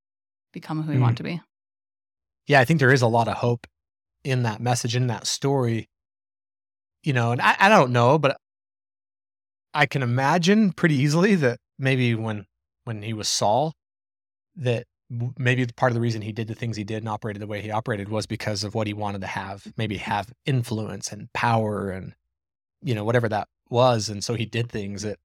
become 0.53 0.83
who 0.83 0.93
we 0.93 0.99
mm. 0.99 1.03
want 1.03 1.19
to 1.19 1.23
be. 1.23 1.41
Yeah, 2.47 2.61
I 2.61 2.65
think 2.65 2.81
there 2.81 2.93
is 2.93 3.03
a 3.03 3.07
lot 3.07 3.29
of 3.29 3.37
hope 3.37 3.67
in 4.25 4.43
that 4.45 4.61
message, 4.61 4.97
in 4.97 5.07
that 5.09 5.27
story. 5.27 5.89
You 7.03 7.13
know, 7.13 7.33
and 7.33 7.41
I, 7.41 7.57
I 7.59 7.69
don't 7.69 7.93
know, 7.93 8.19
but 8.19 8.37
I 9.75 9.87
can 9.87 10.03
imagine 10.03 10.73
pretty 10.73 10.95
easily 10.97 11.35
that 11.37 11.59
maybe 11.79 12.15
when 12.15 12.47
when 12.85 13.03
he 13.03 13.13
was 13.13 13.29
Saul, 13.29 13.73
that 14.57 14.85
maybe 15.39 15.67
part 15.77 15.93
of 15.93 15.95
the 15.95 16.01
reason 16.01 16.23
he 16.23 16.33
did 16.33 16.49
the 16.49 16.55
things 16.55 16.77
he 16.77 16.85
did 16.85 16.99
and 16.99 17.09
operated 17.09 17.43
the 17.43 17.47
way 17.47 17.61
he 17.61 17.71
operated 17.71 18.09
was 18.09 18.27
because 18.27 18.65
of 18.65 18.75
what 18.75 18.87
he 18.87 18.95
wanted 18.95 19.21
to 19.21 19.27
have, 19.27 19.73
maybe 19.77 19.99
have 19.99 20.33
influence 20.47 21.13
and 21.13 21.33
power 21.33 21.91
and 21.91 22.15
you 22.83 22.95
know 22.95 23.05
whatever 23.05 23.29
that 23.29 23.49
was, 23.69 24.09
and 24.09 24.23
so 24.23 24.35
he 24.35 24.47
did 24.47 24.71
things 24.71 25.03
that 25.03 25.19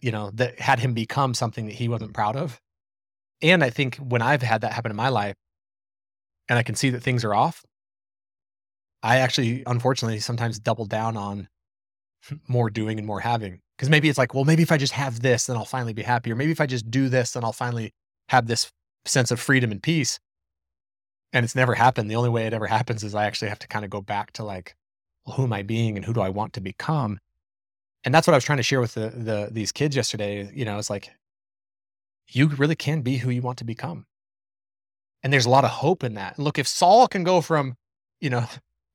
you 0.00 0.12
know, 0.12 0.30
that 0.34 0.60
had 0.60 0.78
him 0.78 0.94
become 0.94 1.34
something 1.34 1.66
that 1.66 1.74
he 1.74 1.88
wasn't 1.88 2.14
proud 2.14 2.36
of. 2.36 2.60
And 3.42 3.62
I 3.62 3.70
think 3.70 3.96
when 3.96 4.22
I've 4.22 4.42
had 4.42 4.60
that 4.62 4.72
happen 4.72 4.90
in 4.90 4.96
my 4.96 5.08
life 5.08 5.36
and 6.48 6.58
I 6.58 6.62
can 6.62 6.74
see 6.74 6.90
that 6.90 7.02
things 7.02 7.24
are 7.24 7.34
off, 7.34 7.64
I 9.02 9.18
actually, 9.18 9.62
unfortunately, 9.66 10.20
sometimes 10.20 10.58
double 10.58 10.86
down 10.86 11.16
on 11.16 11.48
more 12.48 12.70
doing 12.70 12.98
and 12.98 13.06
more 13.06 13.20
having. 13.20 13.60
Because 13.76 13.90
maybe 13.90 14.08
it's 14.08 14.18
like, 14.18 14.32
well, 14.32 14.44
maybe 14.44 14.62
if 14.62 14.72
I 14.72 14.78
just 14.78 14.94
have 14.94 15.20
this, 15.20 15.46
then 15.46 15.56
I'll 15.56 15.66
finally 15.66 15.92
be 15.92 16.02
happy. 16.02 16.32
Or 16.32 16.34
maybe 16.34 16.52
if 16.52 16.60
I 16.60 16.66
just 16.66 16.90
do 16.90 17.08
this, 17.08 17.32
then 17.32 17.44
I'll 17.44 17.52
finally 17.52 17.92
have 18.30 18.46
this 18.46 18.72
sense 19.04 19.30
of 19.30 19.38
freedom 19.38 19.70
and 19.70 19.82
peace. 19.82 20.18
And 21.32 21.44
it's 21.44 21.54
never 21.54 21.74
happened. 21.74 22.10
The 22.10 22.16
only 22.16 22.30
way 22.30 22.46
it 22.46 22.54
ever 22.54 22.66
happens 22.66 23.04
is 23.04 23.14
I 23.14 23.26
actually 23.26 23.48
have 23.48 23.58
to 23.58 23.68
kind 23.68 23.84
of 23.84 23.90
go 23.90 24.00
back 24.00 24.32
to 24.32 24.44
like, 24.44 24.74
well, 25.26 25.36
who 25.36 25.42
am 25.44 25.52
I 25.52 25.62
being 25.62 25.96
and 25.96 26.04
who 26.04 26.14
do 26.14 26.20
I 26.20 26.30
want 26.30 26.54
to 26.54 26.60
become? 26.60 27.18
And 28.04 28.14
that's 28.14 28.26
what 28.26 28.32
I 28.34 28.36
was 28.36 28.44
trying 28.44 28.58
to 28.58 28.62
share 28.62 28.80
with 28.80 28.94
the, 28.94 29.10
the 29.10 29.48
these 29.50 29.72
kids 29.72 29.96
yesterday. 29.96 30.50
You 30.54 30.64
know, 30.64 30.78
it's 30.78 30.88
like 30.88 31.10
you 32.28 32.48
really 32.48 32.76
can 32.76 33.02
be 33.02 33.18
who 33.18 33.30
you 33.30 33.42
want 33.42 33.58
to 33.58 33.64
become. 33.64 34.06
And 35.26 35.32
there's 35.32 35.44
a 35.44 35.50
lot 35.50 35.64
of 35.64 35.70
hope 35.70 36.04
in 36.04 36.14
that. 36.14 36.38
Look, 36.38 36.56
if 36.56 36.68
Saul 36.68 37.08
can 37.08 37.24
go 37.24 37.40
from, 37.40 37.74
you 38.20 38.30
know, 38.30 38.46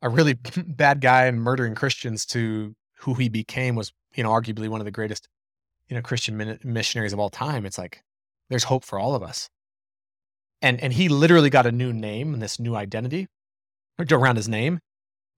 a 0.02 0.08
really 0.08 0.36
bad 0.66 1.02
guy 1.02 1.26
and 1.26 1.42
murdering 1.42 1.76
Christians 1.76 2.26
to 2.28 2.74
who 3.00 3.16
he 3.16 3.28
became 3.28 3.76
was, 3.76 3.92
you 4.16 4.24
know, 4.24 4.30
arguably 4.30 4.70
one 4.70 4.80
of 4.80 4.86
the 4.86 4.92
greatest, 4.92 5.28
you 5.90 5.96
know, 5.98 6.02
Christian 6.02 6.58
missionaries 6.64 7.12
of 7.12 7.20
all 7.20 7.30
time. 7.30 7.66
It's 7.66 7.78
like 7.78 8.02
there's 8.50 8.64
hope 8.64 8.86
for 8.86 8.98
all 8.98 9.14
of 9.14 9.22
us. 9.22 9.50
And 10.62 10.80
and 10.80 10.94
he 10.94 11.10
literally 11.10 11.50
got 11.50 11.66
a 11.66 11.72
new 11.74 11.92
name 11.92 12.34
and 12.34 12.42
this 12.42 12.62
new 12.62 12.78
identity 12.78 13.28
around 14.00 14.38
his 14.38 14.48
name. 14.48 14.80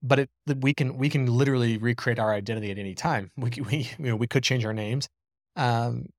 But 0.03 0.19
it, 0.19 0.29
we 0.59 0.75
can 0.75 1.00
we 1.00 1.09
can 1.09 1.25
literally 1.25 1.79
recreate 1.79 2.19
our 2.19 2.31
identity 2.31 2.69
at 2.69 2.77
any 2.77 2.93
time. 2.93 3.31
We 3.35 3.50
we 3.67 3.89
you 3.97 4.09
know 4.09 4.15
we 4.15 4.27
could 4.27 4.43
change 4.43 4.63
our 4.63 4.73
names, 4.73 5.09
um, 5.55 6.09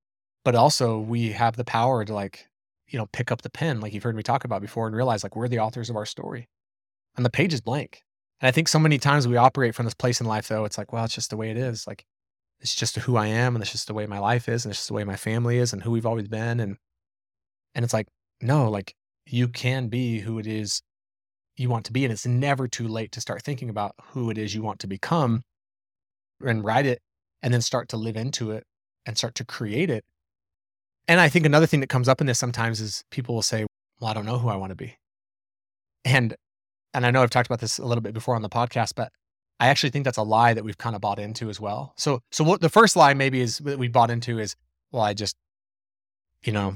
but 0.44 0.56
also 0.56 0.98
we 0.98 1.30
have 1.30 1.54
the 1.54 1.64
power 1.64 2.04
to 2.04 2.12
like 2.12 2.48
you 2.88 2.98
know 2.98 3.06
pick 3.12 3.30
up 3.32 3.42
the 3.42 3.50
pen 3.50 3.80
like 3.80 3.92
you've 3.92 4.02
heard 4.02 4.16
me 4.16 4.22
talk 4.22 4.44
about 4.44 4.62
before 4.62 4.86
and 4.86 4.96
realize 4.96 5.22
like 5.22 5.36
we're 5.36 5.48
the 5.48 5.58
authors 5.58 5.90
of 5.90 5.96
our 5.96 6.06
story, 6.06 6.48
and 7.16 7.24
the 7.24 7.30
page 7.30 7.52
is 7.54 7.60
blank. 7.60 8.02
And 8.40 8.48
I 8.48 8.50
think 8.50 8.68
so 8.68 8.78
many 8.78 8.98
times 8.98 9.26
we 9.28 9.36
operate 9.36 9.74
from 9.74 9.86
this 9.86 9.94
place 9.94 10.20
in 10.20 10.26
life, 10.26 10.48
though, 10.48 10.64
it's 10.64 10.76
like, 10.76 10.92
well, 10.92 11.04
it's 11.04 11.14
just 11.14 11.30
the 11.30 11.36
way 11.36 11.50
it 11.50 11.56
is. 11.56 11.86
Like, 11.86 12.04
it's 12.60 12.74
just 12.74 12.96
who 12.96 13.16
I 13.16 13.26
am, 13.28 13.54
and 13.54 13.62
it's 13.62 13.72
just 13.72 13.86
the 13.86 13.94
way 13.94 14.06
my 14.06 14.18
life 14.18 14.48
is, 14.48 14.64
and 14.64 14.72
it's 14.72 14.80
just 14.80 14.88
the 14.88 14.94
way 14.94 15.04
my 15.04 15.16
family 15.16 15.58
is, 15.58 15.72
and 15.72 15.82
who 15.82 15.90
we've 15.90 16.06
always 16.06 16.28
been. 16.28 16.60
And 16.60 16.76
and 17.74 17.84
it's 17.84 17.94
like, 17.94 18.08
no, 18.40 18.70
like 18.70 18.94
you 19.26 19.48
can 19.48 19.88
be 19.88 20.20
who 20.20 20.38
it 20.38 20.46
is 20.46 20.82
you 21.56 21.68
want 21.68 21.86
to 21.86 21.92
be, 21.92 22.04
and 22.04 22.12
it's 22.12 22.26
never 22.26 22.66
too 22.68 22.88
late 22.88 23.12
to 23.12 23.20
start 23.20 23.42
thinking 23.42 23.70
about 23.70 23.94
who 24.10 24.30
it 24.30 24.38
is 24.38 24.54
you 24.54 24.62
want 24.62 24.80
to 24.80 24.86
become, 24.86 25.42
and 26.40 26.64
write 26.64 26.86
it, 26.86 27.00
and 27.42 27.54
then 27.54 27.62
start 27.62 27.88
to 27.90 27.96
live 27.96 28.16
into 28.16 28.50
it 28.50 28.64
and 29.06 29.16
start 29.16 29.34
to 29.36 29.44
create 29.44 29.90
it. 29.90 30.04
And 31.06 31.20
I 31.20 31.28
think 31.28 31.44
another 31.46 31.66
thing 31.66 31.80
that 31.80 31.88
comes 31.88 32.08
up 32.08 32.20
in 32.20 32.26
this 32.26 32.38
sometimes 32.38 32.80
is 32.80 33.04
people 33.10 33.34
will 33.34 33.42
say, 33.42 33.66
well, 34.00 34.10
I 34.10 34.14
don't 34.14 34.26
know 34.26 34.38
who 34.38 34.48
I 34.48 34.56
want 34.56 34.70
to 34.70 34.76
be. 34.76 34.96
And 36.04 36.34
and 36.92 37.04
I 37.04 37.10
know 37.10 37.22
I've 37.22 37.30
talked 37.30 37.48
about 37.48 37.60
this 37.60 37.78
a 37.78 37.84
little 37.84 38.02
bit 38.02 38.14
before 38.14 38.36
on 38.36 38.42
the 38.42 38.48
podcast, 38.48 38.92
but 38.94 39.12
I 39.58 39.68
actually 39.68 39.90
think 39.90 40.04
that's 40.04 40.18
a 40.18 40.22
lie 40.22 40.54
that 40.54 40.64
we've 40.64 40.78
kind 40.78 40.94
of 40.94 41.00
bought 41.00 41.18
into 41.18 41.48
as 41.48 41.60
well. 41.60 41.92
So, 41.96 42.20
so 42.30 42.44
what 42.44 42.60
the 42.60 42.68
first 42.68 42.96
lie 42.96 43.14
maybe 43.14 43.40
is 43.40 43.58
that 43.58 43.78
we 43.78 43.88
bought 43.88 44.10
into 44.10 44.38
is, 44.38 44.54
well, 44.92 45.02
I 45.02 45.14
just, 45.14 45.36
you 46.42 46.52
know, 46.52 46.74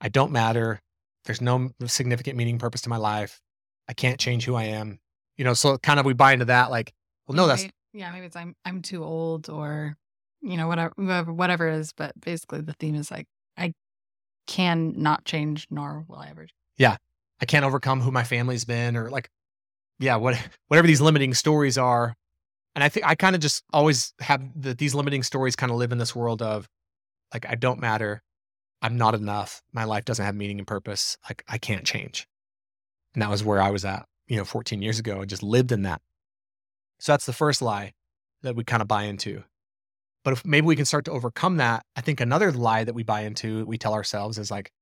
I 0.00 0.08
don't 0.08 0.32
matter. 0.32 0.80
There's 1.24 1.40
no 1.40 1.70
significant 1.86 2.36
meaning, 2.36 2.58
purpose 2.58 2.82
to 2.82 2.90
my 2.90 2.96
life. 2.98 3.40
I 3.88 3.94
can't 3.94 4.20
change 4.20 4.44
who 4.44 4.54
I 4.54 4.64
am. 4.64 4.98
You 5.36 5.44
know, 5.44 5.54
so 5.54 5.78
kind 5.78 6.00
of 6.00 6.06
we 6.06 6.12
buy 6.12 6.32
into 6.32 6.46
that, 6.46 6.70
like, 6.70 6.92
well, 7.26 7.36
no, 7.36 7.46
that's 7.46 7.66
yeah, 7.92 8.10
maybe 8.12 8.26
it's 8.26 8.36
I'm 8.36 8.54
I'm 8.64 8.82
too 8.82 9.02
old 9.04 9.48
or 9.48 9.96
you 10.42 10.56
know 10.56 10.68
whatever 10.68 11.32
whatever 11.32 11.68
it 11.68 11.76
is. 11.76 11.92
But 11.92 12.18
basically, 12.20 12.60
the 12.60 12.74
theme 12.74 12.94
is 12.94 13.10
like 13.10 13.26
I 13.56 13.72
can 14.46 14.94
not 14.96 15.24
change, 15.24 15.66
nor 15.70 16.04
will 16.08 16.18
I 16.18 16.28
ever. 16.30 16.46
Yeah, 16.76 16.96
I 17.40 17.46
can't 17.46 17.64
overcome 17.64 18.00
who 18.00 18.10
my 18.10 18.24
family's 18.24 18.64
been, 18.64 18.96
or 18.96 19.10
like 19.10 19.28
yeah, 19.98 20.16
what 20.16 20.36
whatever 20.68 20.86
these 20.86 21.00
limiting 21.00 21.34
stories 21.34 21.78
are. 21.78 22.14
And 22.74 22.84
I 22.84 22.88
think 22.88 23.06
I 23.06 23.14
kind 23.14 23.34
of 23.34 23.40
just 23.40 23.64
always 23.72 24.12
have 24.20 24.42
that 24.62 24.78
these 24.78 24.94
limiting 24.94 25.22
stories 25.22 25.56
kind 25.56 25.72
of 25.72 25.78
live 25.78 25.92
in 25.92 25.98
this 25.98 26.14
world 26.14 26.42
of 26.42 26.68
like 27.32 27.46
I 27.48 27.54
don't 27.54 27.80
matter, 27.80 28.22
I'm 28.82 28.96
not 28.96 29.14
enough, 29.14 29.62
my 29.72 29.84
life 29.84 30.04
doesn't 30.04 30.24
have 30.24 30.34
meaning 30.34 30.58
and 30.58 30.66
purpose, 30.66 31.16
like 31.28 31.42
I 31.48 31.58
can't 31.58 31.84
change. 31.84 32.26
And 33.14 33.22
that 33.22 33.30
was 33.30 33.42
where 33.42 33.62
I 33.62 33.70
was 33.70 33.84
at, 33.84 34.06
you 34.28 34.36
know, 34.36 34.44
14 34.44 34.82
years 34.82 34.98
ago. 34.98 35.22
I 35.22 35.24
just 35.24 35.42
lived 35.42 35.72
in 35.72 35.82
that. 35.82 36.02
So 36.98 37.12
that's 37.12 37.26
the 37.26 37.32
first 37.32 37.62
lie 37.62 37.94
that 38.42 38.56
we 38.56 38.64
kind 38.64 38.82
of 38.82 38.88
buy 38.88 39.04
into. 39.04 39.42
But 40.26 40.32
if 40.32 40.44
maybe 40.44 40.66
we 40.66 40.74
can 40.74 40.86
start 40.86 41.04
to 41.04 41.12
overcome 41.12 41.58
that, 41.58 41.86
I 41.94 42.00
think 42.00 42.20
another 42.20 42.50
lie 42.50 42.82
that 42.82 42.96
we 42.96 43.04
buy 43.04 43.20
into, 43.20 43.64
we 43.64 43.78
tell 43.78 43.94
ourselves 43.94 44.38
is 44.38 44.50
like, 44.50 44.72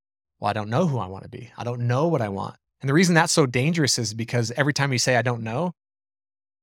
well, 0.40 0.48
I 0.48 0.54
don't 0.54 0.70
know 0.70 0.86
who 0.86 0.96
I 0.96 1.06
want 1.06 1.24
to 1.24 1.28
be. 1.28 1.50
I 1.58 1.64
don't 1.64 1.82
know 1.82 2.08
what 2.08 2.22
I 2.22 2.30
want. 2.30 2.56
And 2.80 2.88
the 2.88 2.94
reason 2.94 3.14
that's 3.14 3.30
so 3.30 3.44
dangerous 3.44 3.98
is 3.98 4.14
because 4.14 4.52
every 4.52 4.72
time 4.72 4.90
you 4.90 4.98
say, 4.98 5.16
I 5.16 5.20
don't 5.20 5.42
know, 5.42 5.72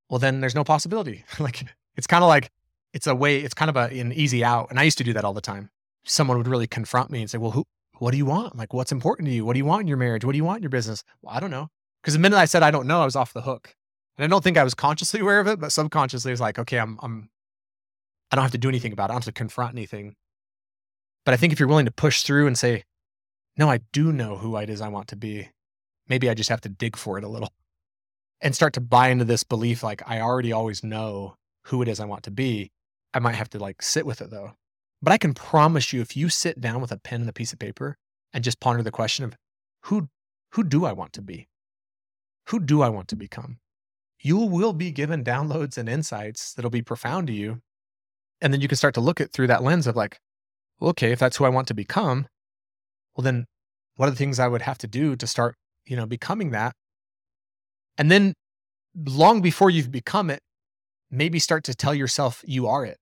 well, 0.10 0.18
then 0.18 0.42
there's 0.42 0.56
no 0.56 0.64
possibility. 0.64 1.26
like 1.40 1.64
it's 1.96 2.08
kind 2.08 2.24
of 2.24 2.28
like, 2.28 2.50
it's 2.92 3.06
a 3.06 3.14
way, 3.14 3.42
it's 3.42 3.54
kind 3.54 3.70
of 3.70 3.78
a, 3.78 3.96
an 4.00 4.14
easy 4.14 4.44
out. 4.44 4.72
And 4.72 4.80
I 4.80 4.84
used 4.84 4.98
to 4.98 5.04
do 5.04 5.14
that 5.14 5.26
all 5.26 5.34
the 5.34 5.42
time. 5.42 5.70
Someone 6.04 6.40
would 6.40 6.48
really 6.48 6.66
confront 6.66 7.12
me 7.12 7.22
and 7.22 7.30
say, 7.30 7.38
Well, 7.38 7.52
who, 7.52 7.66
what 8.00 8.10
do 8.10 8.18
you 8.18 8.26
want? 8.26 8.58
Like, 8.58 8.74
what's 8.74 8.92
important 8.92 9.28
to 9.28 9.32
you? 9.32 9.46
What 9.46 9.54
do 9.54 9.60
you 9.60 9.66
want 9.66 9.82
in 9.82 9.90
your 9.90 9.98
marriage? 9.98 10.26
What 10.26 10.32
do 10.32 10.38
you 10.38 10.44
want 10.44 10.58
in 10.58 10.64
your 10.64 10.72
business? 10.72 11.04
Well, 11.22 11.36
I 11.36 11.40
don't 11.40 11.52
know. 11.52 11.68
Because 12.02 12.16
the 12.16 12.20
minute 12.20 12.38
I 12.38 12.46
said 12.46 12.64
I 12.64 12.72
don't 12.72 12.88
know, 12.88 13.04
I 13.04 13.06
was 13.06 13.16
off 13.16 13.32
the 13.32 13.44
hook. 13.44 13.76
And 14.18 14.26
I 14.26 14.28
don't 14.28 14.44
think 14.44 14.58
I 14.58 14.64
was 14.64 14.74
consciously 14.74 15.20
aware 15.20 15.40
of 15.40 15.46
it, 15.46 15.60
but 15.60 15.72
subconsciously, 15.72 16.32
it's 16.32 16.42
like, 16.42 16.58
okay, 16.58 16.80
I'm, 16.80 16.98
I'm, 17.04 17.30
I 18.32 18.36
don't 18.36 18.44
have 18.44 18.52
to 18.52 18.58
do 18.58 18.70
anything 18.70 18.94
about 18.94 19.10
it. 19.10 19.12
I 19.12 19.14
don't 19.14 19.26
have 19.26 19.34
to 19.34 19.38
confront 19.38 19.74
anything. 19.74 20.16
But 21.26 21.34
I 21.34 21.38
think 21.38 21.54
if 21.54 21.60
you're 21.60 21.68
willing 21.68 21.86
to 21.86 21.92
push 21.92 22.24
through 22.24 22.48
and 22.48 22.58
say, 22.58 22.84
no, 23.58 23.70
I 23.70 23.82
do 23.92 24.12
know 24.14 24.38
who 24.38 24.56
it 24.58 24.70
is 24.70 24.82
I 24.82 24.88
want 24.88 25.10
to 25.10 25.16
be, 25.16 25.50
maybe 26.08 26.30
I 26.30 26.34
just 26.34 26.50
have 26.50 26.62
to 26.62 26.70
dig 26.70 26.96
for 26.96 27.18
it 27.18 27.24
a 27.24 27.28
little 27.28 27.52
and 28.42 28.56
start 28.56 28.74
to 28.74 28.82
buy 28.82 29.10
into 29.10 29.26
this 29.26 29.44
belief 29.44 29.84
like 29.84 30.02
I 30.08 30.22
already 30.22 30.52
always 30.52 30.84
know 30.84 31.36
who 31.66 31.82
it 31.82 31.88
is 31.88 32.00
I 32.00 32.06
want 32.06 32.24
to 32.24 32.32
be. 32.32 32.72
I 33.14 33.20
might 33.20 33.36
have 33.36 33.50
to 33.50 33.60
like 33.60 33.82
sit 33.82 34.06
with 34.06 34.22
it 34.22 34.32
though. 34.32 34.54
But 35.02 35.14
I 35.14 35.18
can 35.18 35.34
promise 35.34 35.92
you 35.92 36.02
if 36.02 36.16
you 36.16 36.30
sit 36.30 36.62
down 36.62 36.80
with 36.80 36.92
a 36.92 36.98
pen 36.98 37.22
and 37.22 37.30
a 37.30 37.34
piece 37.34 37.54
of 37.54 37.60
paper 37.60 37.98
and 38.34 38.44
just 38.44 38.60
ponder 38.60 38.84
the 38.84 38.92
question 38.92 39.26
of 39.26 39.36
who 39.84 40.10
who 40.54 40.64
do 40.64 40.86
I 40.86 40.92
want 40.92 41.14
to 41.14 41.22
be? 41.22 41.48
Who 42.50 42.60
do 42.60 42.82
I 42.82 42.90
want 42.90 43.08
to 43.10 43.16
become? 43.16 43.60
You 44.20 44.38
will 44.38 44.74
be 44.74 44.92
given 44.92 45.24
downloads 45.24 45.78
and 45.78 45.90
insights 45.90 46.54
that'll 46.54 46.70
be 46.70 46.82
profound 46.82 47.28
to 47.28 47.34
you. 47.34 47.62
And 48.42 48.54
then 48.54 48.62
you 48.62 48.68
can 48.68 48.78
start 48.78 48.94
to 48.96 49.02
look 49.02 49.22
at 49.22 49.32
through 49.32 49.48
that 49.48 49.64
lens 49.64 49.88
of 49.88 49.96
like, 49.96 50.20
well, 50.80 50.90
okay, 50.92 51.12
if 51.12 51.20
that's 51.20 51.38
who 51.38 51.46
I 51.46 51.50
want 51.50 51.68
to 51.68 51.74
become, 51.74 52.28
well 53.16 53.24
then 53.24 53.46
what 53.96 54.08
are 54.08 54.12
the 54.12 54.18
things 54.18 54.40
I 54.40 54.48
would 54.48 54.64
have 54.64 54.78
to 54.80 54.88
do 54.88 55.16
to 55.16 55.28
start 55.28 55.56
you 55.86 55.96
know, 55.96 56.06
becoming 56.06 56.52
that. 56.52 56.74
And 57.98 58.12
then 58.12 58.34
long 58.96 59.42
before 59.42 59.70
you've 59.70 59.92
become 59.92 60.30
it, 60.30 60.40
maybe 61.10 61.40
start 61.40 61.64
to 61.66 61.76
tell 61.76 61.94
yourself 61.94 62.44
you 62.48 62.68
are 62.68 62.86
it, 62.86 62.98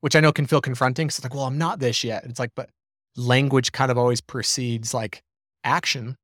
which 0.00 0.16
I 0.16 0.20
know 0.20 0.32
can 0.32 0.46
feel 0.46 0.60
confronting. 0.60 1.08
Cause 1.08 1.18
it's 1.18 1.24
like, 1.24 1.34
well, 1.34 1.44
I'm 1.44 1.58
not 1.58 1.78
this 1.78 2.04
yet. 2.04 2.24
It's 2.24 2.40
like, 2.40 2.52
but 2.56 2.70
language 3.16 3.72
kind 3.72 3.90
of 3.90 3.98
always 3.98 4.20
precedes 4.20 4.92
like 4.92 5.22
action. 5.64 6.16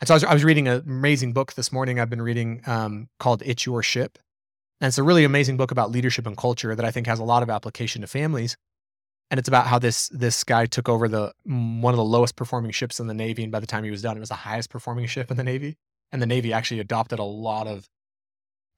And 0.00 0.08
so 0.08 0.14
I 0.14 0.16
was, 0.16 0.24
I 0.24 0.32
was 0.34 0.44
reading 0.44 0.68
an 0.68 0.82
amazing 0.86 1.32
book 1.32 1.54
this 1.54 1.72
morning. 1.72 2.00
I've 2.00 2.08
been 2.08 2.22
reading 2.22 2.62
um, 2.66 3.08
called 3.18 3.42
It's 3.44 3.66
Your 3.66 3.82
Ship. 3.82 4.18
And 4.80 4.88
it's 4.88 4.98
a 4.98 5.02
really 5.02 5.24
amazing 5.24 5.56
book 5.56 5.70
about 5.70 5.90
leadership 5.90 6.26
and 6.26 6.36
culture 6.36 6.74
that 6.74 6.84
I 6.84 6.90
think 6.90 7.06
has 7.06 7.18
a 7.18 7.24
lot 7.24 7.42
of 7.42 7.50
application 7.50 8.00
to 8.00 8.06
families. 8.06 8.56
And 9.30 9.38
it's 9.38 9.48
about 9.48 9.66
how 9.66 9.78
this 9.78 10.08
this 10.08 10.42
guy 10.42 10.66
took 10.66 10.88
over 10.88 11.06
the 11.06 11.32
mm, 11.46 11.80
one 11.80 11.92
of 11.92 11.98
the 11.98 12.04
lowest 12.04 12.34
performing 12.34 12.72
ships 12.72 12.98
in 12.98 13.06
the 13.06 13.14
navy. 13.14 13.42
And 13.42 13.52
by 13.52 13.60
the 13.60 13.66
time 13.66 13.84
he 13.84 13.90
was 13.90 14.02
done 14.02 14.16
it 14.16 14.20
was 14.20 14.30
the 14.30 14.36
highest 14.36 14.70
performing 14.70 15.06
ship 15.06 15.30
in 15.30 15.36
the 15.36 15.44
navy. 15.44 15.76
And 16.10 16.20
the 16.20 16.26
navy 16.26 16.52
actually 16.52 16.80
adopted 16.80 17.18
a 17.18 17.24
lot 17.24 17.66
of 17.66 17.86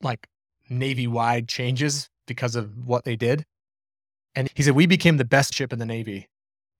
like 0.02 0.28
navy 0.68 1.06
wide 1.06 1.48
changes 1.48 2.08
because 2.26 2.56
of 2.56 2.76
what 2.86 3.04
they 3.04 3.16
did. 3.16 3.44
And 4.34 4.50
he 4.54 4.62
said 4.62 4.74
we 4.74 4.86
became 4.86 5.16
the 5.16 5.24
best 5.24 5.54
ship 5.54 5.72
in 5.72 5.78
the 5.78 5.86
navy. 5.86 6.28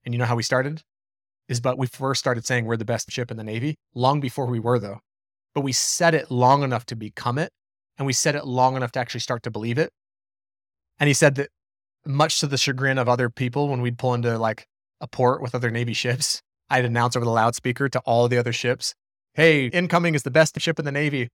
And 0.05 0.12
you 0.12 0.19
know 0.19 0.26
how 0.26 0.37
we 0.37 0.43
started? 0.43 0.83
Is 1.49 1.61
but 1.61 1.79
we 1.79 1.87
first 1.87 2.19
started 2.19 2.45
saying 2.45 2.64
we're 2.64 2.76
the 2.76 2.85
best 2.85 3.11
ship 3.11 3.31
in 3.31 3.37
the 3.37 3.45
navy 3.45 3.76
long 3.95 4.21
before 4.21 4.47
we 4.47 4.59
were 4.59 4.79
though. 4.79 5.00
But 5.55 5.62
we 5.62 5.73
said 5.73 6.14
it 6.14 6.31
long 6.31 6.62
enough 6.62 6.85
to 6.87 6.97
become 6.97 7.38
it 7.38 7.52
and 7.99 8.06
we 8.06 8.12
said 8.12 8.34
it 8.34 8.46
long 8.46 8.76
enough 8.76 8.92
to 8.92 9.00
actually 9.00 9.20
start 9.20 9.42
to 9.42 9.50
believe 9.50 9.78
it 9.78 9.92
and 10.99 11.08
he 11.08 11.14
said 11.14 11.34
that 11.37 11.50
much 12.06 12.40
to 12.40 12.46
the 12.46 12.56
chagrin 12.56 12.99
of 12.99 13.08
other 13.08 13.30
people 13.30 13.68
when 13.68 13.80
we'd 13.80 13.99
pull 13.99 14.14
into 14.14 14.38
like 14.38 14.66
a 15.00 15.06
port 15.06 15.42
with 15.42 15.54
other 15.54 15.70
Navy 15.70 15.92
ships, 15.92 16.42
I'd 16.70 16.84
announce 16.84 17.16
over 17.16 17.25
the 17.25 17.30
loudspeaker 17.30 17.88
to 17.88 17.99
all 18.00 18.28
the 18.28 18.38
other 18.38 18.52
ships, 18.52 18.94
hey, 19.34 19.66
incoming 19.66 20.14
is 20.14 20.22
the 20.22 20.30
best 20.30 20.58
ship 20.61 20.78
in 20.78 20.84
the 20.84 20.92
Navy. 20.92 21.28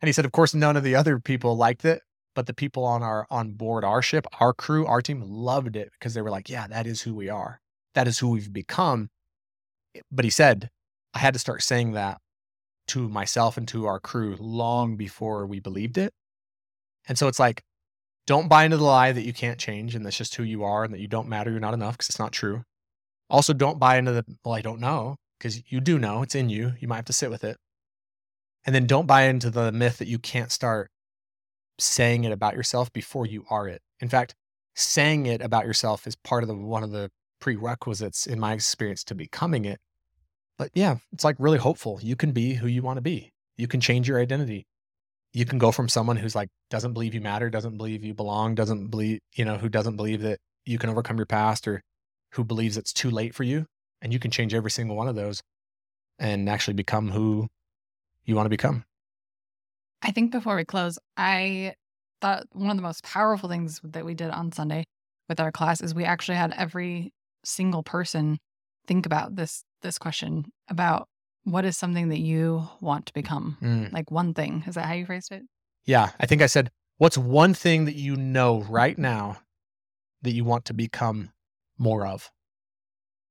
And 0.00 0.08
he 0.08 0.12
said, 0.12 0.24
of 0.24 0.32
course, 0.32 0.54
none 0.54 0.76
of 0.76 0.82
the 0.82 0.94
other 0.94 1.18
people 1.18 1.56
liked 1.56 1.84
it, 1.84 2.02
but 2.34 2.46
the 2.46 2.54
people 2.54 2.84
on 2.84 3.02
our 3.02 3.26
on 3.30 3.52
board 3.52 3.84
our 3.84 4.02
ship, 4.02 4.26
our 4.40 4.52
crew, 4.52 4.86
our 4.86 5.00
team 5.00 5.22
loved 5.22 5.76
it 5.76 5.90
because 5.92 6.14
they 6.14 6.20
were 6.20 6.30
like, 6.30 6.48
yeah, 6.50 6.66
that 6.66 6.86
is 6.86 7.02
who 7.02 7.14
we 7.14 7.28
are. 7.28 7.60
That 7.94 8.06
is 8.06 8.18
who 8.18 8.30
we've 8.30 8.52
become. 8.52 9.08
But 10.10 10.24
he 10.24 10.30
said, 10.30 10.68
I 11.14 11.20
had 11.20 11.32
to 11.34 11.40
start 11.40 11.62
saying 11.62 11.92
that 11.92 12.18
to 12.88 13.08
myself 13.08 13.56
and 13.56 13.66
to 13.68 13.86
our 13.86 14.00
crew 14.00 14.36
long 14.38 14.96
before 14.96 15.46
we 15.46 15.60
believed 15.60 15.98
it. 15.98 16.12
And 17.08 17.18
so 17.18 17.28
it's 17.28 17.38
like 17.38 17.62
don't 18.26 18.48
buy 18.48 18.64
into 18.64 18.78
the 18.78 18.84
lie 18.84 19.12
that 19.12 19.24
you 19.24 19.32
can't 19.32 19.58
change 19.58 19.94
and 19.94 20.04
that's 20.04 20.16
just 20.16 20.34
who 20.34 20.42
you 20.42 20.64
are 20.64 20.84
and 20.84 20.94
that 20.94 21.00
you 21.00 21.08
don't 21.08 21.28
matter, 21.28 21.50
you're 21.50 21.60
not 21.60 21.74
enough 21.74 21.94
because 21.94 22.08
it's 22.08 22.18
not 22.18 22.32
true. 22.32 22.64
Also, 23.28 23.52
don't 23.52 23.78
buy 23.78 23.98
into 23.98 24.12
the, 24.12 24.24
well, 24.44 24.54
I 24.54 24.60
don't 24.60 24.80
know. 24.80 25.16
because 25.38 25.62
you 25.70 25.80
do 25.80 25.98
know 25.98 26.22
it's 26.22 26.34
in 26.34 26.48
you. 26.48 26.72
You 26.78 26.88
might 26.88 26.96
have 26.96 27.04
to 27.06 27.12
sit 27.12 27.30
with 27.30 27.44
it. 27.44 27.58
And 28.64 28.74
then 28.74 28.86
don't 28.86 29.06
buy 29.06 29.22
into 29.24 29.50
the 29.50 29.72
myth 29.72 29.98
that 29.98 30.08
you 30.08 30.18
can't 30.18 30.50
start 30.50 30.90
saying 31.78 32.24
it 32.24 32.32
about 32.32 32.54
yourself 32.54 32.92
before 32.92 33.26
you 33.26 33.44
are 33.50 33.68
it. 33.68 33.82
In 34.00 34.08
fact, 34.08 34.34
saying 34.74 35.26
it 35.26 35.42
about 35.42 35.66
yourself 35.66 36.06
is 36.06 36.16
part 36.16 36.42
of 36.42 36.48
the 36.48 36.54
one 36.54 36.82
of 36.82 36.92
the 36.92 37.10
prerequisites 37.40 38.26
in 38.26 38.40
my 38.40 38.54
experience 38.54 39.04
to 39.04 39.14
becoming 39.14 39.66
it. 39.66 39.80
But 40.58 40.70
yeah, 40.74 40.96
it's 41.12 41.24
like 41.24 41.36
really 41.38 41.58
hopeful. 41.58 41.98
You 42.02 42.16
can 42.16 42.32
be 42.32 42.54
who 42.54 42.66
you 42.66 42.82
want 42.82 42.96
to 42.96 43.02
be. 43.02 43.32
You 43.56 43.66
can 43.66 43.80
change 43.80 44.08
your 44.08 44.20
identity. 44.20 44.66
You 45.32 45.44
can 45.44 45.58
go 45.58 45.72
from 45.72 45.88
someone 45.88 46.16
who's 46.16 46.34
like 46.34 46.48
doesn't 46.70 46.92
believe 46.92 47.14
you 47.14 47.20
matter, 47.20 47.50
doesn't 47.50 47.76
believe 47.76 48.04
you 48.04 48.14
belong, 48.14 48.54
doesn't 48.54 48.88
believe, 48.88 49.20
you 49.34 49.44
know, 49.44 49.56
who 49.56 49.68
doesn't 49.68 49.96
believe 49.96 50.22
that 50.22 50.38
you 50.64 50.78
can 50.78 50.90
overcome 50.90 51.16
your 51.16 51.26
past 51.26 51.66
or 51.66 51.82
who 52.32 52.44
believes 52.44 52.76
it's 52.76 52.92
too 52.92 53.10
late 53.10 53.34
for 53.34 53.42
you. 53.42 53.66
And 54.00 54.12
you 54.12 54.18
can 54.18 54.30
change 54.30 54.54
every 54.54 54.70
single 54.70 54.96
one 54.96 55.08
of 55.08 55.16
those 55.16 55.42
and 56.18 56.48
actually 56.48 56.74
become 56.74 57.10
who 57.10 57.48
you 58.24 58.36
want 58.36 58.46
to 58.46 58.50
become. 58.50 58.84
I 60.02 60.10
think 60.10 60.32
before 60.32 60.56
we 60.56 60.64
close, 60.64 60.98
I 61.16 61.74
thought 62.20 62.46
one 62.52 62.70
of 62.70 62.76
the 62.76 62.82
most 62.82 63.02
powerful 63.02 63.48
things 63.48 63.80
that 63.82 64.04
we 64.04 64.14
did 64.14 64.30
on 64.30 64.52
Sunday 64.52 64.84
with 65.28 65.40
our 65.40 65.50
class 65.50 65.80
is 65.80 65.94
we 65.94 66.04
actually 66.04 66.36
had 66.36 66.52
every 66.56 67.12
single 67.44 67.82
person 67.82 68.38
think 68.86 69.06
about 69.06 69.36
this 69.36 69.64
this 69.84 69.98
question 69.98 70.46
about 70.68 71.06
what 71.44 71.64
is 71.64 71.76
something 71.76 72.08
that 72.08 72.18
you 72.18 72.68
want 72.80 73.06
to 73.06 73.12
become? 73.12 73.56
Mm. 73.62 73.92
Like 73.92 74.10
one 74.10 74.34
thing. 74.34 74.64
Is 74.66 74.74
that 74.74 74.86
how 74.86 74.94
you 74.94 75.06
phrased 75.06 75.30
it? 75.30 75.42
Yeah, 75.84 76.10
I 76.18 76.26
think 76.26 76.42
I 76.42 76.46
said, 76.46 76.70
what's 76.98 77.18
one 77.18 77.54
thing 77.54 77.84
that 77.84 77.94
you 77.94 78.16
know 78.16 78.62
right 78.62 78.98
now 78.98 79.38
that 80.22 80.32
you 80.32 80.44
want 80.44 80.64
to 80.66 80.74
become 80.74 81.30
more 81.78 82.06
of? 82.06 82.30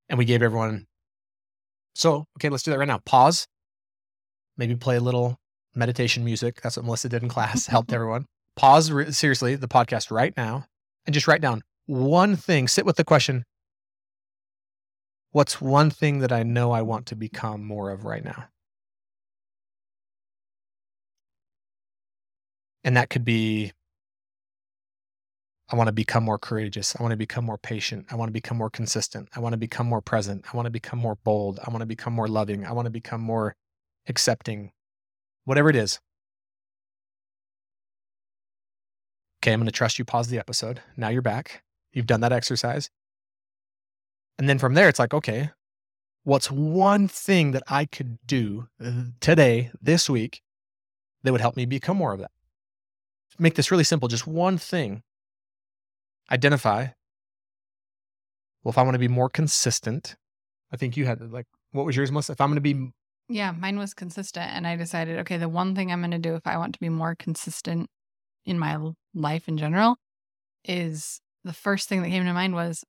And 0.07 0.17
we 0.17 0.25
gave 0.25 0.41
everyone, 0.41 0.86
so, 1.95 2.25
okay, 2.38 2.50
let's 2.50 2.63
do 2.63 2.72
that 2.72 2.77
right 2.77 2.88
now. 2.88 3.00
Pause, 3.00 3.48
maybe 4.57 4.75
play 4.75 4.98
a 4.98 5.01
little 5.01 5.39
meditation 5.75 6.24
music. 6.24 6.62
That's 6.62 6.77
what 6.77 6.86
Melissa 6.86 7.10
did 7.10 7.24
in 7.24 7.29
class, 7.29 7.65
helped 7.67 7.91
everyone. 7.91 8.25
Pause, 8.55 8.91
re- 8.91 9.12
seriously, 9.12 9.55
the 9.55 9.67
podcast 9.67 10.12
right 10.12 10.33
now, 10.38 10.65
and 11.05 11.13
just 11.13 11.27
write 11.27 11.41
down 11.41 11.63
one 11.88 12.36
thing. 12.36 12.67
Sit 12.67 12.86
with 12.86 12.98
the 12.98 13.03
question 13.03 13.43
What's 15.33 15.59
one 15.59 15.89
thing 15.89 16.19
that 16.19 16.31
I 16.31 16.43
know 16.43 16.71
I 16.71 16.83
want 16.83 17.07
to 17.07 17.15
become 17.15 17.65
more 17.65 17.89
of 17.89 18.05
right 18.05 18.23
now? 18.23 18.45
And 22.83 22.95
that 22.95 23.09
could 23.09 23.25
be 23.25 23.73
I 25.69 25.75
want 25.75 25.87
to 25.87 25.93
become 25.93 26.23
more 26.23 26.37
courageous. 26.37 26.95
I 26.99 27.01
want 27.01 27.13
to 27.13 27.17
become 27.17 27.45
more 27.45 27.57
patient. 27.57 28.05
I 28.11 28.15
want 28.15 28.29
to 28.29 28.33
become 28.33 28.57
more 28.57 28.69
consistent. 28.69 29.29
I 29.35 29.39
want 29.39 29.53
to 29.53 29.57
become 29.57 29.87
more 29.87 30.01
present. 30.01 30.45
I 30.53 30.55
want 30.55 30.67
to 30.67 30.71
become 30.71 30.99
more 30.99 31.15
bold. 31.23 31.59
I 31.65 31.71
want 31.71 31.81
to 31.81 31.87
become 31.87 32.13
more 32.13 32.27
loving. 32.27 32.63
I 32.63 32.71
want 32.73 32.85
to 32.85 32.91
become 32.91 33.21
more 33.21 33.55
accepting. 34.07 34.71
Whatever 35.45 35.69
it 35.69 35.75
is. 35.75 35.99
Okay, 39.41 39.51
I'm 39.51 39.59
going 39.59 39.65
to 39.65 39.71
trust 39.71 39.97
you. 39.97 40.05
Pause 40.05 40.27
the 40.27 40.37
episode. 40.37 40.81
Now 40.95 41.09
you're 41.09 41.23
back. 41.23 41.63
You've 41.91 42.05
done 42.07 42.21
that 42.21 42.31
exercise. 42.33 42.91
And 44.43 44.50
then 44.50 44.59
from 44.59 44.73
there, 44.73 44.89
it's 44.89 45.00
like, 45.00 45.13
okay, 45.13 45.51
what's 46.25 46.51
one 46.51 47.07
thing 47.07 47.51
that 47.51 47.63
I 47.69 47.85
could 47.85 48.17
do 48.27 48.67
uh, 48.83 49.03
today, 49.21 49.71
this 49.81 50.09
week, 50.09 50.41
that 51.23 51.31
would 51.31 51.39
help 51.39 51.55
me 51.55 51.65
become 51.65 51.95
more 51.95 52.12
of 52.12 52.19
that? 52.19 52.31
Make 53.39 53.55
this 53.55 53.71
really 53.71 53.85
simple. 53.85 54.09
Just 54.09 54.27
one 54.27 54.57
thing. 54.57 55.01
Identify. 56.29 56.88
Well, 58.65 58.71
if 58.71 58.77
I 58.77 58.81
want 58.81 58.95
to 58.95 59.00
be 59.00 59.07
more 59.07 59.29
consistent, 59.29 60.17
I 60.73 60.75
think 60.75 60.97
you 60.97 61.05
had 61.05 61.21
like, 61.31 61.47
what 61.71 61.85
was 61.85 61.95
yours, 61.95 62.12
Melissa? 62.12 62.33
If 62.33 62.41
I'm 62.41 62.50
going 62.50 62.62
to 62.62 62.73
be, 62.73 62.91
Yeah, 63.29 63.53
mine 63.53 63.77
was 63.79 63.93
consistent. 63.93 64.51
And 64.51 64.67
I 64.67 64.75
decided, 64.75 65.19
okay, 65.19 65.38
the 65.38 65.47
one 65.47 65.73
thing 65.73 65.89
I'm 65.89 66.01
going 66.01 66.12
to 66.12 66.17
do 66.17 66.35
if 66.35 66.45
I 66.45 66.57
want 66.57 66.73
to 66.73 66.81
be 66.81 66.89
more 66.89 67.15
consistent 67.15 67.89
in 68.45 68.60
my 68.60 68.77
life 69.13 69.47
in 69.47 69.58
general 69.58 69.95
is 70.65 71.21
the 71.45 71.53
first 71.53 71.88
thing 71.88 72.01
that 72.01 72.10
came 72.10 72.25
to 72.25 72.34
mind 72.34 72.56
was 72.56 72.84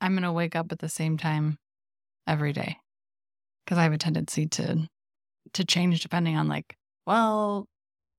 I'm 0.00 0.12
going 0.12 0.22
to 0.22 0.32
wake 0.32 0.56
up 0.56 0.72
at 0.72 0.78
the 0.78 0.88
same 0.88 1.18
time 1.18 1.58
every 2.26 2.52
day. 2.52 2.76
Cause 3.66 3.78
I 3.78 3.84
have 3.84 3.92
a 3.92 3.98
tendency 3.98 4.46
to, 4.46 4.88
to 5.52 5.64
change 5.64 6.00
depending 6.00 6.36
on 6.36 6.48
like, 6.48 6.76
well, 7.06 7.66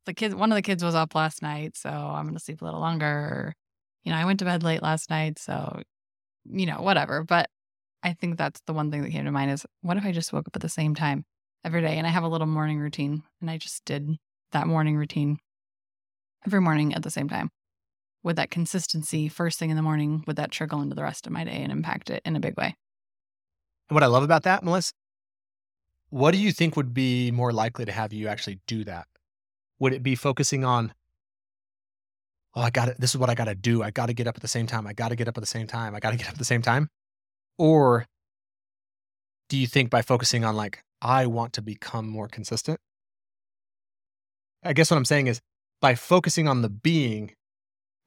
the 0.06 0.14
kids, 0.14 0.34
one 0.34 0.52
of 0.52 0.56
the 0.56 0.62
kids 0.62 0.84
was 0.84 0.96
up 0.96 1.14
last 1.14 1.42
night, 1.42 1.76
so 1.76 1.90
I'm 1.90 2.26
going 2.26 2.36
to 2.36 2.40
sleep 2.40 2.62
a 2.62 2.66
little 2.66 2.80
longer. 2.80 3.54
You 4.04 4.12
know, 4.12 4.18
I 4.18 4.26
went 4.26 4.40
to 4.40 4.46
bed 4.46 4.64
late 4.64 4.82
last 4.82 5.10
night, 5.10 5.38
so, 5.40 5.82
you 6.50 6.66
know, 6.66 6.82
whatever. 6.82 7.24
But 7.24 7.50
I 8.04 8.14
think 8.14 8.38
that's 8.38 8.62
the 8.66 8.74
one 8.74 8.90
thing 8.92 9.04
that 9.04 9.12
came 9.12 9.26
to 9.26 9.32
mind 9.32 9.52
is 9.52 9.66
what 9.82 9.98
if 9.98 10.06
I 10.06 10.12
just 10.12 10.34
woke 10.34 10.48
up 10.48 10.56
at 10.56 10.62
the 10.62 10.70
same 10.70 10.96
time 10.96 11.26
every 11.64 11.82
day 11.82 11.98
and 11.98 12.08
I 12.08 12.10
have 12.10 12.24
a 12.24 12.28
little 12.28 12.48
morning 12.48 12.80
routine 12.80 13.24
and 13.40 13.50
I 13.50 13.58
just 13.58 13.86
did 13.86 14.18
that 14.52 14.68
morning 14.68 14.98
routine 14.98 15.38
every 16.46 16.62
morning 16.62 16.94
at 16.94 17.04
the 17.04 17.12
same 17.12 17.30
time. 17.30 17.50
With 18.24 18.36
that 18.36 18.52
consistency, 18.52 19.30
first 19.30 19.58
thing 19.58 19.72
in 19.72 19.76
the 19.76 19.82
morning, 19.82 20.24
would 20.28 20.36
that 20.36 20.52
trickle 20.52 20.82
into 20.82 20.96
the 20.96 21.04
rest 21.04 21.26
of 21.26 21.34
my 21.34 21.44
day 21.44 21.62
and 21.64 21.72
impact 21.72 22.10
it 22.10 22.22
in 22.24 22.36
a 22.36 22.40
big 22.40 22.56
way? 22.58 22.76
and 23.92 23.96
what 23.96 24.04
I 24.04 24.08
love 24.08 24.24
about 24.24 24.44
that, 24.44 24.64
Melissa, 24.64 24.94
what 26.12 26.32
do 26.32 26.38
you 26.38 26.54
think 26.54 26.78
would 26.78 26.94
be 26.94 27.30
more 27.30 27.52
likely 27.52 27.84
to 27.84 27.92
have 27.92 28.14
you 28.14 28.30
actually 28.30 28.62
do 28.66 28.86
that? 28.86 29.06
Would 29.80 29.92
it 29.92 30.02
be 30.02 30.16
focusing 30.16 30.64
on, 30.64 30.94
oh, 32.56 32.62
I 32.62 32.70
got 32.70 32.88
it. 32.88 33.02
This 33.02 33.10
is 33.10 33.18
what 33.18 33.30
I 33.30 33.36
got 33.36 33.46
to 33.46 33.56
do. 33.56 33.84
I 33.84 33.92
got 33.92 34.06
to 34.06 34.14
get 34.14 34.28
up 34.28 34.36
at 34.36 34.42
the 34.42 34.48
same 34.48 34.66
time. 34.66 34.88
I 34.88 34.94
got 34.94 35.10
to 35.10 35.18
get 35.18 35.28
up 35.28 35.38
at 35.38 35.42
the 35.42 35.48
same 35.48 35.68
time. 35.68 35.94
I 35.94 36.00
got 36.00 36.12
to 36.12 36.16
get 36.16 36.28
up 36.28 36.34
at 36.34 36.40
the 36.40 36.46
same 36.46 36.62
time. 36.62 36.88
Or 37.58 38.06
do 39.50 39.58
you 39.58 39.68
think 39.68 39.90
by 39.90 40.02
focusing 40.02 40.46
on 40.46 40.56
like, 40.56 40.86
I 41.02 41.26
want 41.26 41.52
to 41.54 41.62
become 41.62 42.08
more 42.08 42.30
consistent? 42.30 42.80
I 44.64 44.72
guess 44.72 44.90
what 44.90 44.96
I'm 44.96 45.04
saying 45.04 45.28
is 45.28 45.42
by 45.82 45.96
focusing 45.96 46.48
on 46.48 46.62
the 46.62 46.70
being 46.70 47.34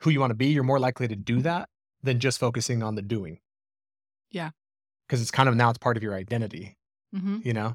who 0.05 0.11
you 0.11 0.21
want 0.21 0.31
to 0.31 0.37
be, 0.37 0.47
you're 0.47 0.63
more 0.63 0.79
likely 0.79 1.09
to 1.09 1.17
do 1.17 1.41
that 1.43 1.69
than 2.03 2.21
just 2.21 2.39
focusing 2.39 2.83
on 2.83 2.95
the 2.95 3.03
doing. 3.03 3.41
Yeah. 4.31 4.51
Because 5.07 5.21
it's 5.21 5.31
kind 5.31 5.49
of 5.49 5.57
now 5.57 5.71
it's 5.71 5.79
part 5.79 5.97
of 5.97 6.03
your 6.03 6.15
identity 6.15 6.77
Mm-hmm. 7.15 7.39
you 7.43 7.53
know? 7.53 7.75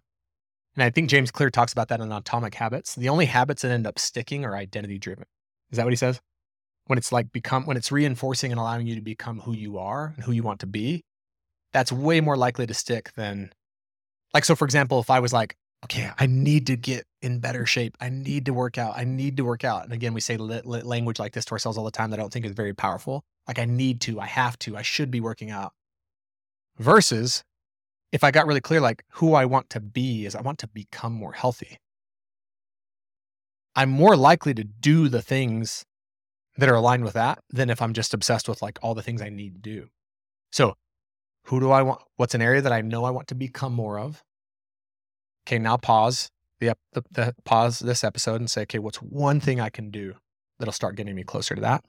And 0.76 0.84
I 0.84 0.89
think 0.89 1.10
James 1.10 1.32
Clear 1.32 1.50
talks 1.50 1.74
about 1.74 1.88
that 1.89 2.00
in 2.00 2.12
Atomic 2.12 2.56
Habits. 2.56 2.96
The 2.96 3.10
only 3.10 3.26
habits 3.26 3.63
that 3.63 3.72
end 3.72 3.88
up 3.88 3.98
sticking 3.98 4.46
are 4.46 4.56
identity 4.56 4.98
driven. 4.98 5.26
Is 5.72 5.78
that 5.78 5.86
what 5.86 5.92
he 5.92 5.98
says? 5.98 6.20
When 6.86 6.98
it's 6.98 7.12
like 7.12 7.32
become, 7.32 7.65
when 7.65 7.78
it's 7.78 7.92
reinforcing 7.92 8.52
and 8.52 8.60
allowing 8.60 8.88
you 8.88 8.96
to 8.96 9.02
become 9.02 9.39
who 9.39 9.54
you 9.54 9.78
are 9.78 10.13
and 10.15 10.24
who 10.24 10.32
you 10.32 10.44
want 10.44 10.60
to 10.62 10.68
be, 10.68 11.04
that's 11.74 11.92
way 11.92 12.22
more 12.22 12.38
likely 12.38 12.65
to 12.68 12.74
stick 12.74 13.12
than, 13.15 13.52
like, 14.34 14.46
so 14.46 14.56
for 14.56 14.65
example, 14.65 15.00
if 15.00 15.10
I 15.10 15.20
was 15.20 15.34
like, 15.34 15.56
okay, 15.86 16.12
I 16.18 16.26
need 16.26 16.68
to 16.68 16.76
get 16.76 17.06
in 17.21 17.39
better 17.39 17.65
shape, 17.65 17.97
I 17.99 18.10
need 18.10 18.45
to 18.45 18.53
work 18.53 18.77
out, 18.77 18.97
I 18.97 19.03
need 19.03 19.38
to 19.38 19.43
work 19.43 19.63
out. 19.63 19.84
And 19.84 19.93
again, 19.93 20.13
we 20.13 20.21
say 20.21 20.38
language 20.38 21.19
like 21.19 21.34
this 21.34 21.45
to 21.45 21.51
ourselves 21.51 21.77
all 21.77 21.84
the 21.84 21.91
time 21.91 22.12
that 22.12 22.19
I 22.19 22.23
don't 22.23 22.32
think 22.32 22.45
is 22.45 22.53
very 22.53 22.73
powerful. 22.73 23.23
Like, 23.47 23.60
I 23.60 23.65
need 23.65 24.01
to, 24.01 24.19
I 24.19 24.27
have 24.27 24.58
to, 24.60 24.77
I 24.77 24.82
should 24.82 25.12
be 25.12 25.19
working 25.19 25.49
out. 25.49 25.73
Versus 26.77 27.43
if 28.12 28.23
I 28.23 28.32
got 28.32 28.47
really 28.47 28.62
clear, 28.62 28.79
like 28.79 29.03
who 29.13 29.34
I 29.34 29.45
want 29.45 29.69
to 29.71 29.79
be 29.79 30.25
is 30.25 30.36
I 30.36 30.41
want 30.41 30.60
to 30.60 30.67
become 30.67 31.13
more 31.13 31.34
healthy. 31.34 31.77
I'm 33.75 33.89
more 33.89 34.15
likely 34.15 34.53
to 34.53 34.63
do 34.63 35.10
the 35.10 35.21
things 35.21 35.86
that 36.58 36.69
are 36.69 36.75
aligned 36.75 37.03
with 37.03 37.13
that 37.13 37.39
than 37.49 37.69
if 37.69 37.82
I'm 37.82 37.93
just 37.93 38.13
obsessed 38.13 38.49
with 38.49 38.62
like 38.62 38.79
all 38.82 38.95
the 38.95 39.03
things 39.03 39.21
I 39.21 39.29
need 39.29 39.53
to 39.55 39.60
do. 39.60 39.88
So, 40.51 40.75
who 41.45 41.60
do 41.60 41.71
I 41.71 41.82
want? 41.84 42.01
What's 42.17 42.36
an 42.36 42.41
area 42.41 42.62
that 42.62 42.73
I 42.73 42.82
know 42.82 43.05
I 43.05 43.12
want 43.12 43.27
to 43.29 43.36
become 43.36 43.73
more 43.73 43.99
of? 43.99 44.23
Okay, 45.45 45.60
now 45.60 45.77
pause 45.77 46.29
the, 46.60 46.76
the, 46.93 47.04
the 47.12 47.36
pause 47.45 47.80
this 47.80 48.04
episode 48.04 48.41
and 48.41 48.50
say, 48.50 48.62
okay, 48.63 48.80
what's 48.80 49.02
one 49.02 49.39
thing 49.39 49.60
I 49.60 49.69
can 49.69 49.91
do 49.91 50.15
that'll 50.58 50.72
start 50.72 50.95
getting 50.95 51.15
me 51.15 51.24
closer 51.24 51.56
to 51.56 51.62
that? 51.62 51.84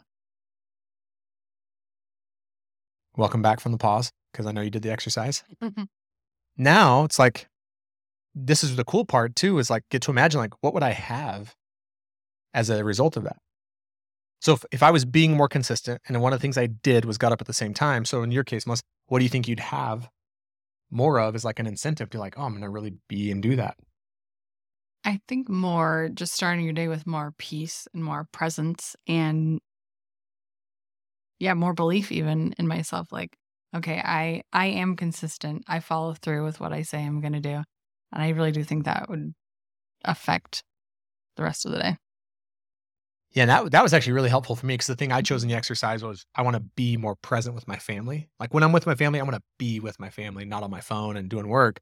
Welcome 3.16 3.42
back 3.42 3.60
from 3.60 3.72
the 3.72 3.78
pause 3.78 4.12
because 4.32 4.46
I 4.46 4.52
know 4.52 4.60
you 4.60 4.70
did 4.70 4.82
the 4.82 4.92
exercise. 4.92 5.42
Mm-hmm. 5.62 5.84
Now 6.56 7.04
it's 7.04 7.18
like 7.18 7.48
this 8.34 8.62
is 8.62 8.76
the 8.76 8.84
cool 8.84 9.04
part 9.04 9.34
too 9.34 9.58
is 9.58 9.70
like 9.70 9.82
get 9.90 10.02
to 10.02 10.10
imagine 10.10 10.40
like 10.40 10.54
what 10.60 10.74
would 10.74 10.82
i 10.82 10.90
have 10.90 11.54
as 12.54 12.70
a 12.70 12.84
result 12.84 13.16
of 13.16 13.24
that? 13.24 13.38
So 14.40 14.54
if, 14.54 14.64
if 14.72 14.82
i 14.82 14.90
was 14.90 15.04
being 15.04 15.36
more 15.36 15.48
consistent 15.48 16.00
and 16.06 16.20
one 16.22 16.32
of 16.32 16.38
the 16.38 16.42
things 16.42 16.56
i 16.56 16.66
did 16.66 17.04
was 17.04 17.18
got 17.18 17.32
up 17.32 17.40
at 17.40 17.46
the 17.46 17.52
same 17.52 17.74
time 17.74 18.04
so 18.04 18.22
in 18.22 18.30
your 18.30 18.44
case 18.44 18.66
most 18.66 18.82
what 19.06 19.18
do 19.18 19.24
you 19.24 19.28
think 19.28 19.48
you'd 19.48 19.60
have 19.60 20.08
more 20.90 21.20
of 21.20 21.34
is 21.34 21.44
like 21.44 21.58
an 21.58 21.66
incentive 21.66 22.10
to 22.10 22.18
like 22.18 22.38
oh 22.38 22.44
i'm 22.44 22.54
gonna 22.54 22.70
really 22.70 22.94
be 23.08 23.30
and 23.30 23.42
do 23.42 23.56
that 23.56 23.76
I 25.04 25.20
think 25.28 25.48
more 25.48 26.10
just 26.12 26.34
starting 26.34 26.64
your 26.64 26.74
day 26.74 26.88
with 26.88 27.06
more 27.06 27.32
peace 27.38 27.88
and 27.94 28.04
more 28.04 28.26
presence 28.32 28.96
and 29.06 29.60
yeah, 31.38 31.54
more 31.54 31.72
belief 31.72 32.12
even 32.12 32.54
in 32.58 32.68
myself 32.68 33.12
like 33.12 33.36
okay, 33.74 34.00
I 34.04 34.42
I 34.52 34.66
am 34.66 34.96
consistent. 34.96 35.64
I 35.68 35.80
follow 35.80 36.14
through 36.14 36.44
with 36.44 36.60
what 36.60 36.72
I 36.72 36.82
say 36.82 37.04
I'm 37.04 37.20
going 37.20 37.34
to 37.34 37.40
do. 37.40 37.62
And 38.12 38.22
I 38.22 38.30
really 38.30 38.52
do 38.52 38.64
think 38.64 38.84
that 38.84 39.08
would 39.08 39.32
affect 40.04 40.64
the 41.36 41.42
rest 41.42 41.64
of 41.66 41.72
the 41.72 41.78
day. 41.78 41.96
yeah 43.32 43.46
that, 43.46 43.70
that 43.70 43.82
was 43.82 43.94
actually 43.94 44.12
really 44.12 44.28
helpful 44.28 44.56
for 44.56 44.66
me 44.66 44.74
because 44.74 44.86
the 44.86 44.96
thing 44.96 45.12
i 45.12 45.22
chose 45.22 45.42
in 45.42 45.48
mm-hmm. 45.48 45.54
the 45.54 45.56
exercise 45.56 46.02
was 46.02 46.24
i 46.34 46.42
want 46.42 46.54
to 46.56 46.62
be 46.76 46.96
more 46.96 47.16
present 47.16 47.54
with 47.54 47.68
my 47.68 47.76
family 47.76 48.28
like 48.38 48.52
when 48.52 48.62
i'm 48.62 48.72
with 48.72 48.86
my 48.86 48.94
family 48.94 49.20
i 49.20 49.22
want 49.22 49.34
to 49.34 49.42
be 49.58 49.80
with 49.80 49.98
my 50.00 50.10
family 50.10 50.44
not 50.44 50.62
on 50.62 50.70
my 50.70 50.80
phone 50.80 51.16
and 51.16 51.28
doing 51.28 51.48
work 51.48 51.80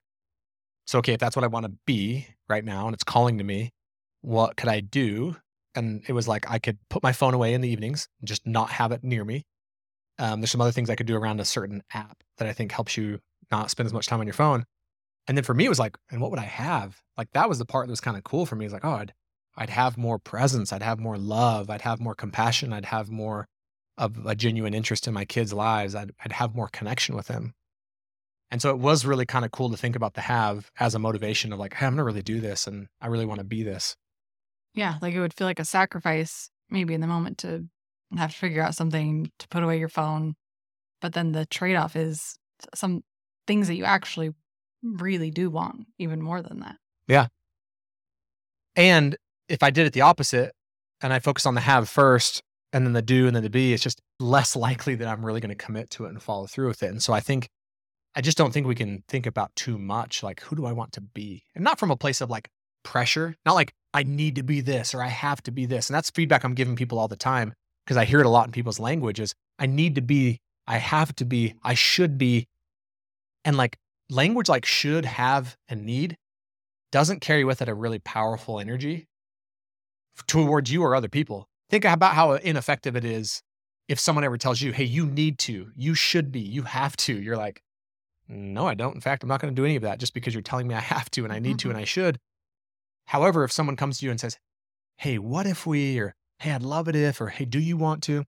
So, 0.88 1.00
okay, 1.00 1.12
if 1.12 1.20
that's 1.20 1.36
what 1.36 1.44
I 1.44 1.48
want 1.48 1.66
to 1.66 1.72
be 1.84 2.26
right 2.48 2.64
now 2.64 2.86
and 2.86 2.94
it's 2.94 3.04
calling 3.04 3.36
to 3.36 3.44
me, 3.44 3.74
what 4.22 4.56
could 4.56 4.70
I 4.70 4.80
do? 4.80 5.36
And 5.74 6.02
it 6.08 6.14
was 6.14 6.26
like 6.26 6.50
I 6.50 6.58
could 6.58 6.78
put 6.88 7.02
my 7.02 7.12
phone 7.12 7.34
away 7.34 7.52
in 7.52 7.60
the 7.60 7.68
evenings 7.68 8.08
and 8.18 8.26
just 8.26 8.46
not 8.46 8.70
have 8.70 8.90
it 8.90 9.04
near 9.04 9.22
me. 9.22 9.44
Um, 10.18 10.40
there's 10.40 10.50
some 10.50 10.62
other 10.62 10.72
things 10.72 10.88
I 10.88 10.94
could 10.94 11.06
do 11.06 11.14
around 11.14 11.40
a 11.40 11.44
certain 11.44 11.82
app 11.92 12.16
that 12.38 12.48
I 12.48 12.54
think 12.54 12.72
helps 12.72 12.96
you 12.96 13.18
not 13.50 13.70
spend 13.70 13.86
as 13.86 13.92
much 13.92 14.06
time 14.06 14.20
on 14.20 14.26
your 14.26 14.32
phone. 14.32 14.64
And 15.26 15.36
then 15.36 15.44
for 15.44 15.52
me, 15.52 15.66
it 15.66 15.68
was 15.68 15.78
like, 15.78 15.98
and 16.10 16.22
what 16.22 16.30
would 16.30 16.40
I 16.40 16.44
have? 16.44 17.02
Like 17.18 17.28
that 17.34 17.50
was 17.50 17.58
the 17.58 17.66
part 17.66 17.86
that 17.86 17.92
was 17.92 18.00
kind 18.00 18.16
of 18.16 18.24
cool 18.24 18.46
for 18.46 18.56
me. 18.56 18.64
It's 18.64 18.72
like, 18.72 18.86
oh, 18.86 18.92
I'd, 18.92 19.12
I'd 19.58 19.68
have 19.68 19.98
more 19.98 20.18
presence. 20.18 20.72
I'd 20.72 20.82
have 20.82 20.98
more 20.98 21.18
love. 21.18 21.68
I'd 21.68 21.82
have 21.82 22.00
more 22.00 22.14
compassion. 22.14 22.72
I'd 22.72 22.86
have 22.86 23.10
more 23.10 23.46
of 23.98 24.24
a 24.24 24.34
genuine 24.34 24.72
interest 24.72 25.06
in 25.06 25.12
my 25.12 25.26
kids' 25.26 25.52
lives. 25.52 25.94
I'd, 25.94 26.12
I'd 26.24 26.32
have 26.32 26.54
more 26.54 26.68
connection 26.68 27.14
with 27.14 27.26
them. 27.26 27.52
And 28.50 28.62
so 28.62 28.70
it 28.70 28.78
was 28.78 29.04
really 29.04 29.26
kind 29.26 29.44
of 29.44 29.50
cool 29.50 29.70
to 29.70 29.76
think 29.76 29.94
about 29.94 30.14
the 30.14 30.22
have 30.22 30.70
as 30.80 30.94
a 30.94 30.98
motivation 30.98 31.52
of 31.52 31.58
like, 31.58 31.74
hey, 31.74 31.86
I'm 31.86 31.92
going 31.92 31.98
to 31.98 32.04
really 32.04 32.22
do 32.22 32.40
this 32.40 32.66
and 32.66 32.88
I 33.00 33.08
really 33.08 33.26
want 33.26 33.40
to 33.40 33.44
be 33.44 33.62
this. 33.62 33.94
Yeah. 34.74 34.96
Like 35.02 35.14
it 35.14 35.20
would 35.20 35.34
feel 35.34 35.46
like 35.46 35.60
a 35.60 35.64
sacrifice 35.64 36.50
maybe 36.70 36.94
in 36.94 37.00
the 37.00 37.06
moment 37.06 37.38
to 37.38 37.66
have 38.16 38.30
to 38.30 38.36
figure 38.36 38.62
out 38.62 38.74
something 38.74 39.30
to 39.38 39.48
put 39.48 39.62
away 39.62 39.78
your 39.78 39.88
phone. 39.88 40.34
But 41.00 41.12
then 41.12 41.32
the 41.32 41.46
trade 41.46 41.76
off 41.76 41.94
is 41.94 42.38
some 42.74 43.02
things 43.46 43.68
that 43.68 43.76
you 43.76 43.84
actually 43.84 44.30
really 44.82 45.30
do 45.30 45.50
want 45.50 45.86
even 45.98 46.22
more 46.22 46.40
than 46.40 46.60
that. 46.60 46.76
Yeah. 47.06 47.26
And 48.76 49.16
if 49.48 49.62
I 49.62 49.70
did 49.70 49.86
it 49.86 49.92
the 49.92 50.02
opposite 50.02 50.52
and 51.02 51.12
I 51.12 51.18
focus 51.18 51.46
on 51.46 51.54
the 51.54 51.60
have 51.60 51.88
first 51.88 52.42
and 52.72 52.86
then 52.86 52.92
the 52.92 53.02
do 53.02 53.26
and 53.26 53.36
then 53.36 53.42
the 53.42 53.50
be, 53.50 53.72
it's 53.72 53.82
just 53.82 54.00
less 54.20 54.54
likely 54.56 54.94
that 54.96 55.08
I'm 55.08 55.24
really 55.24 55.40
going 55.40 55.56
to 55.56 55.64
commit 55.64 55.90
to 55.90 56.04
it 56.06 56.10
and 56.10 56.22
follow 56.22 56.46
through 56.46 56.68
with 56.68 56.82
it. 56.82 56.90
And 56.90 57.02
so 57.02 57.12
I 57.12 57.20
think 57.20 57.48
I 58.18 58.20
just 58.20 58.36
don't 58.36 58.52
think 58.52 58.66
we 58.66 58.74
can 58.74 59.04
think 59.06 59.26
about 59.26 59.54
too 59.54 59.78
much 59.78 60.24
like 60.24 60.40
who 60.40 60.56
do 60.56 60.66
I 60.66 60.72
want 60.72 60.90
to 60.94 61.00
be? 61.00 61.44
And 61.54 61.62
not 61.62 61.78
from 61.78 61.92
a 61.92 61.96
place 61.96 62.20
of 62.20 62.28
like 62.28 62.48
pressure, 62.82 63.36
not 63.46 63.54
like 63.54 63.72
I 63.94 64.02
need 64.02 64.34
to 64.34 64.42
be 64.42 64.60
this 64.60 64.92
or 64.92 65.04
I 65.04 65.06
have 65.06 65.40
to 65.44 65.52
be 65.52 65.66
this. 65.66 65.88
And 65.88 65.94
that's 65.94 66.10
feedback 66.10 66.42
I'm 66.42 66.54
giving 66.54 66.74
people 66.74 66.98
all 66.98 67.06
the 67.06 67.14
time 67.14 67.54
because 67.86 67.96
I 67.96 68.04
hear 68.04 68.18
it 68.18 68.26
a 68.26 68.28
lot 68.28 68.46
in 68.46 68.50
people's 68.50 68.80
languages. 68.80 69.36
I 69.60 69.66
need 69.66 69.94
to 69.94 70.00
be, 70.00 70.40
I 70.66 70.78
have 70.78 71.14
to 71.14 71.24
be, 71.24 71.54
I 71.62 71.74
should 71.74 72.18
be. 72.18 72.48
And 73.44 73.56
like 73.56 73.76
language 74.10 74.48
like 74.48 74.66
should, 74.66 75.04
have, 75.04 75.56
and 75.68 75.86
need 75.86 76.16
doesn't 76.90 77.20
carry 77.20 77.44
with 77.44 77.62
it 77.62 77.68
a 77.68 77.74
really 77.74 78.00
powerful 78.00 78.58
energy 78.58 79.06
towards 80.26 80.72
you 80.72 80.82
or 80.82 80.96
other 80.96 81.08
people. 81.08 81.46
Think 81.70 81.84
about 81.84 82.14
how 82.14 82.32
ineffective 82.32 82.96
it 82.96 83.04
is 83.04 83.42
if 83.86 84.00
someone 84.00 84.24
ever 84.24 84.38
tells 84.38 84.60
you, 84.60 84.72
hey, 84.72 84.82
you 84.82 85.06
need 85.06 85.38
to, 85.38 85.70
you 85.76 85.94
should 85.94 86.32
be, 86.32 86.40
you 86.40 86.62
have 86.62 86.96
to. 86.96 87.14
You're 87.14 87.36
like, 87.36 87.62
no, 88.28 88.66
I 88.66 88.74
don't. 88.74 88.94
In 88.94 89.00
fact, 89.00 89.22
I'm 89.22 89.28
not 89.28 89.40
going 89.40 89.54
to 89.54 89.60
do 89.60 89.64
any 89.64 89.76
of 89.76 89.82
that 89.82 89.98
just 89.98 90.14
because 90.14 90.34
you're 90.34 90.42
telling 90.42 90.68
me 90.68 90.74
I 90.74 90.80
have 90.80 91.10
to 91.12 91.24
and 91.24 91.32
I 91.32 91.38
need 91.38 91.58
to 91.60 91.68
and 91.68 91.76
mm-hmm. 91.76 91.82
I 91.82 91.86
should. 91.86 92.18
However, 93.06 93.42
if 93.42 93.52
someone 93.52 93.76
comes 93.76 93.98
to 93.98 94.04
you 94.04 94.10
and 94.10 94.20
says, 94.20 94.38
hey, 94.96 95.18
what 95.18 95.46
if 95.46 95.66
we, 95.66 95.98
or 95.98 96.14
hey, 96.40 96.52
I'd 96.52 96.62
love 96.62 96.88
it 96.88 96.96
if, 96.96 97.20
or 97.20 97.28
hey, 97.28 97.46
do 97.46 97.58
you 97.58 97.76
want 97.76 98.02
to? 98.04 98.24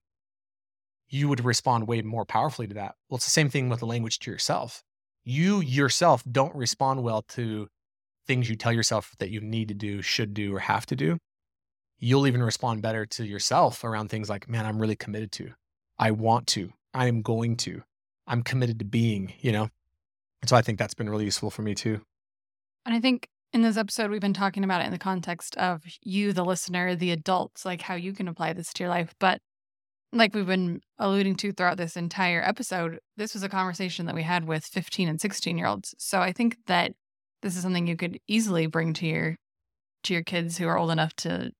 You 1.09 1.29
would 1.29 1.45
respond 1.45 1.87
way 1.87 2.01
more 2.03 2.25
powerfully 2.25 2.67
to 2.69 2.75
that. 2.75 2.95
Well, 3.09 3.17
it's 3.17 3.27
the 3.27 3.31
same 3.31 3.51
thing 3.51 3.69
with 3.69 3.81
the 3.81 3.87
language 3.87 4.21
to 4.21 4.31
yourself. 4.31 4.83
You 5.23 5.61
yourself 5.61 6.23
don't 6.31 6.55
respond 6.55 7.03
well 7.03 7.23
to 7.31 7.69
things 8.27 8.49
you 8.49 8.57
tell 8.57 8.73
yourself 8.73 9.15
that 9.19 9.31
you 9.31 9.41
need 9.41 9.69
to 9.69 9.75
do, 9.75 10.01
should 10.01 10.33
do, 10.33 10.55
or 10.55 10.61
have 10.61 10.87
to 10.87 10.97
do. 10.97 11.19
You'll 11.99 12.27
even 12.27 12.43
respond 12.43 12.81
better 12.81 13.05
to 13.05 13.25
yourself 13.25 13.85
around 13.85 14.09
things 14.09 14.31
like, 14.31 14.49
man, 14.49 14.65
I'm 14.65 14.79
really 14.79 14.97
committed 14.97 15.33
to. 15.33 15.51
I 15.99 16.13
want 16.13 16.47
to. 16.49 16.73
I 16.95 17.07
am 17.09 17.21
going 17.21 17.57
to. 17.59 17.83
I'm 18.27 18.43
committed 18.43 18.79
to 18.79 18.85
being, 18.85 19.35
you 19.41 19.53
know? 19.53 19.69
And 20.42 20.48
so 20.48 20.57
I 20.57 20.62
think 20.62 20.79
that's 20.79 20.94
been 20.94 21.11
really 21.11 21.24
useful 21.24 21.50
for 21.50 21.62
me 21.62 21.74
too. 21.74 22.00
And 22.87 22.94
I 22.94 23.00
think 23.00 23.29
in 23.53 23.62
this 23.62 23.76
episode, 23.76 24.11
we've 24.11 24.20
been 24.20 24.33
talking 24.33 24.64
about 24.64 24.81
it 24.81 24.87
in 24.87 24.92
the 24.92 24.98
context 24.98 25.57
of 25.57 25.83
you, 26.03 26.33
the 26.33 26.44
listener, 26.44 26.94
the 26.94 27.11
adults, 27.11 27.64
like 27.64 27.83
how 27.83 27.94
you 27.94 28.12
can 28.12 28.29
apply 28.29 28.53
this 28.53 28.72
to 28.74 28.85
your 28.85 28.90
life. 28.90 29.14
But 29.18 29.40
like 30.12 30.35
we've 30.35 30.46
been 30.46 30.81
alluding 30.98 31.37
to 31.37 31.53
throughout 31.53 31.76
this 31.76 31.96
entire 31.96 32.42
episode, 32.42 32.98
this 33.16 33.35
was 33.35 33.42
a 33.42 33.48
conversation 33.48 34.07
that 34.07 34.14
we 34.14 34.22
had 34.22 34.46
with 34.46 34.64
15 34.64 35.09
and 35.09 35.20
16 35.20 35.59
year 35.59 35.66
olds. 35.66 35.94
So 35.98 36.20
I 36.20 36.33
think 36.33 36.57
that 36.66 36.92
this 37.42 37.57
is 37.57 37.62
something 37.62 37.87
you 37.87 37.96
could 37.96 38.18
easily 38.29 38.66
bring 38.66 38.92
to 38.94 39.07
your 39.07 39.37
to 40.05 40.14
your 40.14 40.22
kids 40.22 40.57
who 40.57 40.66
are 40.66 40.79
old 40.79 40.90
enough 40.90 41.14
to 41.14 41.53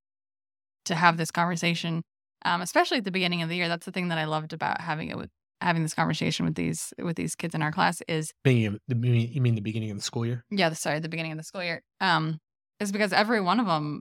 to 0.87 0.95
have 0.95 1.17
this 1.17 1.31
conversation, 1.31 2.03
um, 2.45 2.63
especially 2.63 2.99
at 2.99 3.05
the 3.05 3.11
beginning 3.11 3.43
of 3.43 3.49
the 3.49 3.57
year. 3.57 3.69
That's 3.69 3.87
the 3.87 3.93
thing 3.93 4.09
that 4.09 4.19
I 4.19 4.25
loved 4.25 4.53
about 4.53 4.81
having 4.81 5.09
it 5.09 5.17
with 5.17 5.31
having 5.61 5.83
this 5.83 5.95
conversation 5.95 6.45
with 6.45 6.55
these 6.55 6.93
with 6.99 7.17
these 7.17 7.35
kids 7.35 7.55
in 7.55 7.63
our 7.63 7.73
class 7.73 8.03
is 8.09 8.33
beginning 8.45 8.67
of 8.67 8.79
you 8.89 9.41
mean 9.41 9.55
the 9.55 9.61
beginning 9.61 9.91
of 9.91 9.97
the 9.97 10.03
school 10.03 10.27
year? 10.27 10.45
Yeah, 10.51 10.73
sorry, 10.73 11.01
the 11.01 11.09
beginning 11.09 11.33
of 11.33 11.39
the 11.39 11.45
school 11.45 11.63
year. 11.63 11.83
Um, 12.01 12.39
is 12.79 12.93
because 12.93 13.13
every 13.13 13.41
one 13.41 13.61
of 13.61 13.67
them 13.67 14.01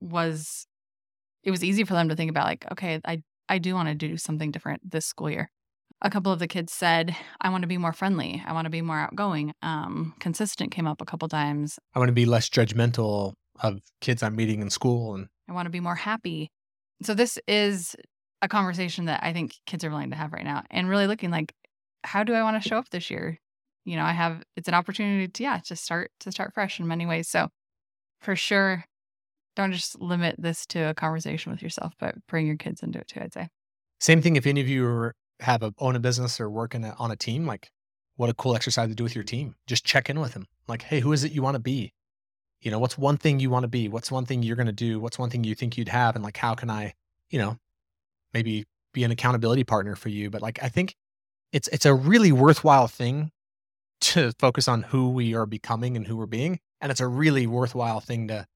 was 0.00 0.66
it 1.42 1.50
was 1.50 1.62
easy 1.62 1.84
for 1.84 1.94
them 1.94 2.08
to 2.08 2.16
think 2.16 2.30
about 2.30 2.46
like, 2.46 2.66
okay, 2.72 3.00
I 3.04 3.22
I 3.48 3.58
do 3.58 3.74
want 3.74 3.88
to 3.88 3.94
do 3.94 4.16
something 4.16 4.50
different 4.50 4.90
this 4.90 5.06
school 5.06 5.30
year. 5.30 5.50
A 6.02 6.10
couple 6.10 6.32
of 6.32 6.38
the 6.38 6.48
kids 6.48 6.72
said, 6.72 7.16
I 7.40 7.50
want 7.50 7.62
to 7.62 7.68
be 7.68 7.78
more 7.78 7.92
friendly. 7.92 8.42
I 8.46 8.52
want 8.52 8.66
to 8.66 8.70
be 8.70 8.82
more 8.82 8.98
outgoing. 8.98 9.52
Um, 9.62 10.14
consistent 10.18 10.70
came 10.70 10.86
up 10.86 11.00
a 11.00 11.04
couple 11.04 11.28
times. 11.28 11.78
I 11.94 11.98
want 11.98 12.08
to 12.08 12.14
be 12.14 12.26
less 12.26 12.48
judgmental 12.48 13.34
of 13.62 13.80
kids 14.00 14.22
I'm 14.22 14.36
meeting 14.36 14.60
in 14.60 14.70
school 14.70 15.14
and 15.14 15.28
I 15.48 15.52
want 15.52 15.66
to 15.66 15.70
be 15.70 15.80
more 15.80 15.94
happy. 15.94 16.50
So 17.02 17.14
this 17.14 17.38
is 17.46 17.96
a 18.44 18.48
conversation 18.48 19.06
that 19.06 19.20
I 19.22 19.32
think 19.32 19.54
kids 19.64 19.84
are 19.84 19.90
willing 19.90 20.10
to 20.10 20.16
have 20.16 20.32
right 20.32 20.44
now 20.44 20.62
and 20.70 20.88
really 20.88 21.06
looking 21.06 21.30
like, 21.30 21.54
how 22.04 22.22
do 22.22 22.34
I 22.34 22.42
want 22.42 22.62
to 22.62 22.68
show 22.68 22.76
up 22.76 22.90
this 22.90 23.10
year? 23.10 23.40
You 23.86 23.96
know, 23.96 24.04
I 24.04 24.12
have, 24.12 24.42
it's 24.54 24.68
an 24.68 24.74
opportunity 24.74 25.28
to, 25.28 25.42
yeah, 25.42 25.60
to 25.64 25.74
start, 25.74 26.10
to 26.20 26.30
start 26.30 26.52
fresh 26.52 26.78
in 26.78 26.86
many 26.86 27.06
ways. 27.06 27.28
So 27.28 27.48
for 28.20 28.36
sure, 28.36 28.84
don't 29.56 29.72
just 29.72 29.98
limit 30.00 30.36
this 30.38 30.66
to 30.66 30.90
a 30.90 30.94
conversation 30.94 31.52
with 31.52 31.62
yourself, 31.62 31.94
but 31.98 32.14
bring 32.28 32.46
your 32.46 32.56
kids 32.56 32.82
into 32.82 32.98
it 32.98 33.08
too, 33.08 33.20
I'd 33.22 33.32
say. 33.32 33.48
Same 34.00 34.20
thing 34.20 34.36
if 34.36 34.46
any 34.46 34.60
of 34.60 34.68
you 34.68 35.12
have 35.40 35.62
a, 35.62 35.72
own 35.78 35.96
a 35.96 36.00
business 36.00 36.38
or 36.38 36.50
work 36.50 36.74
a, 36.74 36.94
on 36.98 37.10
a 37.10 37.16
team, 37.16 37.46
like 37.46 37.70
what 38.16 38.28
a 38.28 38.34
cool 38.34 38.54
exercise 38.54 38.88
to 38.90 38.94
do 38.94 39.04
with 39.04 39.14
your 39.14 39.24
team. 39.24 39.54
Just 39.66 39.84
check 39.84 40.10
in 40.10 40.20
with 40.20 40.34
them. 40.34 40.46
Like, 40.68 40.82
hey, 40.82 41.00
who 41.00 41.12
is 41.12 41.24
it 41.24 41.32
you 41.32 41.42
want 41.42 41.54
to 41.54 41.60
be? 41.60 41.94
You 42.60 42.70
know, 42.70 42.78
what's 42.78 42.98
one 42.98 43.16
thing 43.16 43.40
you 43.40 43.50
want 43.50 43.64
to 43.64 43.68
be? 43.68 43.88
What's 43.88 44.10
one 44.10 44.26
thing 44.26 44.42
you're 44.42 44.56
going 44.56 44.66
to 44.66 44.72
do? 44.72 45.00
What's 45.00 45.18
one 45.18 45.30
thing 45.30 45.44
you 45.44 45.54
think 45.54 45.76
you'd 45.76 45.88
have? 45.88 46.14
And 46.14 46.24
like, 46.24 46.36
how 46.36 46.54
can 46.54 46.70
I, 46.70 46.94
you 47.28 47.38
know, 47.38 47.58
maybe 48.34 48.64
be 48.92 49.04
an 49.04 49.10
accountability 49.10 49.64
partner 49.64 49.94
for 49.94 50.10
you. 50.10 50.30
But 50.30 50.42
like 50.42 50.62
I 50.62 50.68
think 50.68 50.94
it's 51.52 51.68
it's 51.68 51.86
a 51.86 51.94
really 51.94 52.32
worthwhile 52.32 52.88
thing 52.88 53.30
to 54.00 54.32
focus 54.38 54.68
on 54.68 54.82
who 54.82 55.10
we 55.10 55.34
are 55.34 55.46
becoming 55.46 55.96
and 55.96 56.06
who 56.06 56.16
we're 56.16 56.26
being. 56.26 56.58
And 56.80 56.90
it's 56.90 57.00
a 57.00 57.08
really 57.08 57.46
worthwhile 57.46 58.00
thing 58.00 58.28
to 58.28 58.46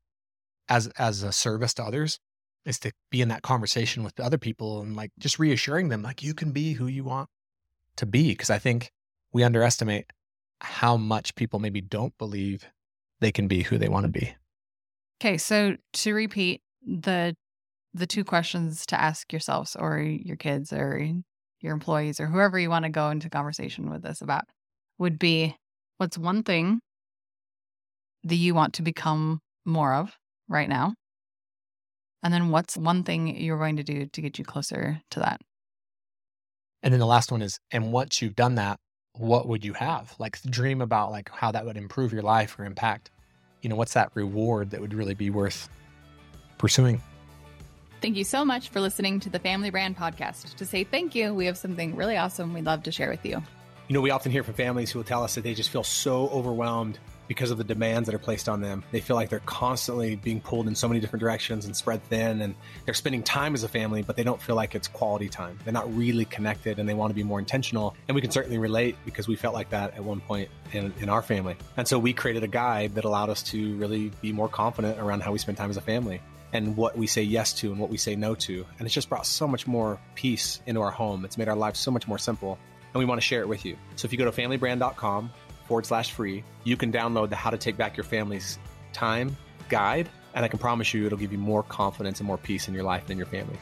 as 0.69 0.88
as 0.99 1.23
a 1.23 1.33
service 1.33 1.73
to 1.75 1.85
others 1.85 2.19
is 2.67 2.79
to 2.81 2.93
be 3.11 3.23
in 3.23 3.29
that 3.29 3.43
conversation 3.43 4.03
with 4.03 4.14
the 4.17 4.25
other 4.25 4.37
people 4.37 4.83
and 4.83 4.95
like 4.95 5.11
just 5.19 5.38
reassuring 5.38 5.88
them 5.88 6.03
like 6.03 6.23
you 6.23 6.35
can 6.35 6.51
be 6.51 6.75
who 6.75 6.87
you 6.87 7.05
want 7.05 7.29
to 7.97 8.05
be. 8.05 8.35
Cause 8.35 8.51
I 8.51 8.59
think 8.59 8.93
we 9.33 9.43
underestimate 9.43 10.07
how 10.61 10.97
much 10.97 11.35
people 11.35 11.61
maybe 11.61 11.81
don't 11.81 12.17
believe 12.19 12.69
they 13.21 13.33
can 13.33 13.49
be 13.49 13.62
who 13.62 13.79
they 13.79 13.88
want 13.88 14.05
to 14.05 14.11
be. 14.11 14.35
Okay, 15.21 15.38
so 15.38 15.77
to 15.95 16.14
repeat, 16.14 16.62
the 16.87 17.37
the 17.94 18.07
two 18.07 18.24
questions 18.24 18.87
to 18.87 19.01
ask 19.01 19.33
yourselves 19.33 19.77
or 19.77 19.98
your 19.98 20.37
kids 20.37 20.72
or 20.72 21.01
your 21.61 21.72
employees 21.72 22.20
or 22.20 22.27
whoever 22.27 22.59
you 22.59 22.70
want 22.70 22.85
to 22.85 22.90
go 22.90 23.11
into 23.11 23.31
conversation 23.31 23.90
with 23.90 24.03
this 24.03 24.20
about 24.20 24.44
would 24.98 25.18
be 25.18 25.57
what's 25.96 26.18
one 26.18 26.42
thing 26.42 26.81
that 28.24 28.37
you 28.37 28.55
want 28.55 28.74
to 28.74 28.83
become 28.83 29.40
more 29.64 29.94
of 29.94 30.16
right 30.48 30.68
now? 30.68 30.94
And 32.22 32.35
then 32.35 32.51
what's 32.51 32.77
one 32.77 33.05
thing 33.05 33.37
you're 33.37 33.59
going 33.59 33.77
to 33.77 33.85
do 33.85 34.07
to 34.07 34.20
get 34.20 34.38
you 34.38 34.44
closer 34.44 35.01
to 35.11 35.20
that? 35.20 35.40
And 36.83 36.92
then 36.92 37.01
the 37.01 37.07
last 37.07 37.33
one 37.33 37.42
is, 37.42 37.59
and 37.72 37.92
once 37.92 38.20
you've 38.22 38.37
done 38.37 38.57
that, 38.57 38.79
what 39.14 39.48
would 39.48 39.64
you 39.64 39.72
have? 39.72 40.14
Like 40.18 40.40
dream 40.42 40.81
about 40.81 41.11
like 41.11 41.29
how 41.31 41.51
that 41.53 41.64
would 41.64 41.77
improve 41.77 42.12
your 42.12 42.22
life 42.22 42.59
or 42.59 42.64
impact. 42.64 43.11
You 43.62 43.68
know, 43.68 43.77
what's 43.77 43.94
that 43.94 44.11
reward 44.14 44.70
that 44.70 44.81
would 44.81 44.94
really 44.94 45.14
be 45.14 45.31
worth 45.31 45.68
pursuing? 46.59 47.03
Thank 48.00 48.16
you 48.16 48.22
so 48.22 48.44
much 48.44 48.68
for 48.68 48.80
listening 48.80 49.18
to 49.20 49.30
the 49.30 49.40
Family 49.40 49.70
Brand 49.70 49.96
Podcast. 49.96 50.54
To 50.54 50.64
say 50.64 50.84
thank 50.84 51.16
you, 51.16 51.34
we 51.34 51.46
have 51.46 51.58
something 51.58 51.96
really 51.96 52.16
awesome 52.16 52.54
we'd 52.54 52.64
love 52.64 52.84
to 52.84 52.92
share 52.92 53.11
with 53.11 53.26
you. 53.26 53.42
You 53.88 53.94
know, 53.94 54.00
we 54.00 54.11
often 54.11 54.30
hear 54.30 54.44
from 54.44 54.54
families 54.54 54.92
who 54.92 55.00
will 55.00 55.04
tell 55.04 55.24
us 55.24 55.34
that 55.34 55.42
they 55.42 55.52
just 55.52 55.70
feel 55.70 55.82
so 55.82 56.28
overwhelmed 56.28 57.00
because 57.26 57.50
of 57.50 57.58
the 57.58 57.64
demands 57.64 58.06
that 58.06 58.14
are 58.14 58.20
placed 58.20 58.48
on 58.48 58.61
them. 58.61 58.84
They 58.92 59.00
feel 59.00 59.16
like 59.16 59.30
they're 59.30 59.40
constantly 59.40 60.14
being 60.14 60.40
pulled 60.40 60.68
in 60.68 60.76
so 60.76 60.87
many 60.87 61.00
different 61.00 61.20
directions 61.20 61.64
and 61.64 61.74
spread 61.74 62.02
thin, 62.04 62.40
and 62.40 62.54
they're 62.84 62.94
spending 62.94 63.24
time 63.24 63.54
as 63.54 63.64
a 63.64 63.68
family, 63.68 64.02
but 64.02 64.16
they 64.16 64.22
don't 64.22 64.40
feel 64.40 64.54
like 64.54 64.76
it's 64.76 64.87
quality 64.87 65.28
time. 65.28 65.58
They're 65.64 65.72
not 65.72 65.92
really 65.94 66.24
connected 66.24 66.78
and 66.78 66.88
they 66.88 66.94
want 66.94 67.11
to 67.11 67.14
be 67.14 67.24
more 67.24 67.40
intentional. 67.40 67.96
And 68.06 68.14
we 68.14 68.20
can 68.20 68.30
certainly 68.30 68.58
relate 68.58 68.96
because 69.04 69.26
we 69.26 69.34
felt 69.34 69.54
like 69.54 69.70
that 69.70 69.94
at 69.94 70.04
one 70.04 70.20
point 70.20 70.50
in, 70.72 70.92
in 71.00 71.08
our 71.08 71.22
family. 71.22 71.56
And 71.76 71.88
so 71.88 71.98
we 71.98 72.12
created 72.12 72.44
a 72.44 72.48
guide 72.48 72.94
that 72.94 73.04
allowed 73.04 73.28
us 73.28 73.42
to 73.44 73.74
really 73.76 74.12
be 74.22 74.32
more 74.32 74.48
confident 74.48 75.00
around 75.00 75.22
how 75.22 75.32
we 75.32 75.38
spend 75.38 75.58
time 75.58 75.70
as 75.70 75.76
a 75.76 75.82
family 75.82 76.20
and 76.52 76.76
what 76.76 76.96
we 76.96 77.06
say 77.06 77.22
yes 77.22 77.52
to 77.54 77.70
and 77.70 77.80
what 77.80 77.90
we 77.90 77.96
say 77.96 78.16
no 78.16 78.34
to. 78.34 78.64
And 78.78 78.87
it's 78.87 78.94
just 78.94 79.08
brought 79.08 79.26
so 79.26 79.46
much 79.46 79.66
more 79.66 80.00
peace 80.14 80.61
into 80.66 80.80
our 80.80 80.90
home. 80.90 81.24
It's 81.24 81.38
made 81.38 81.48
our 81.48 81.56
lives 81.56 81.78
so 81.78 81.90
much 81.90 82.08
more 82.08 82.18
simple. 82.18 82.58
And 82.94 82.98
we 82.98 83.04
want 83.04 83.20
to 83.20 83.26
share 83.26 83.40
it 83.40 83.48
with 83.48 83.64
you. 83.64 83.76
So 83.96 84.06
if 84.06 84.12
you 84.12 84.18
go 84.18 84.24
to 84.24 84.30
familybrand.com 84.30 85.30
forward 85.66 85.87
slash 85.87 86.12
free, 86.12 86.42
you 86.64 86.76
can 86.76 86.90
download 86.90 87.28
the 87.28 87.37
How 87.37 87.50
to 87.50 87.58
Take 87.58 87.76
Back 87.76 87.96
Your 87.96 88.04
Family's 88.04 88.58
Time 88.92 89.37
guide. 89.68 90.08
And 90.34 90.44
I 90.44 90.48
can 90.48 90.58
promise 90.58 90.94
you 90.94 91.06
it'll 91.06 91.18
give 91.18 91.32
you 91.32 91.38
more 91.38 91.62
confidence 91.62 92.20
and 92.20 92.26
more 92.26 92.38
peace 92.38 92.68
in 92.68 92.74
your 92.74 92.84
life 92.84 93.02
and 93.02 93.12
in 93.12 93.18
your 93.18 93.26
family. 93.26 93.58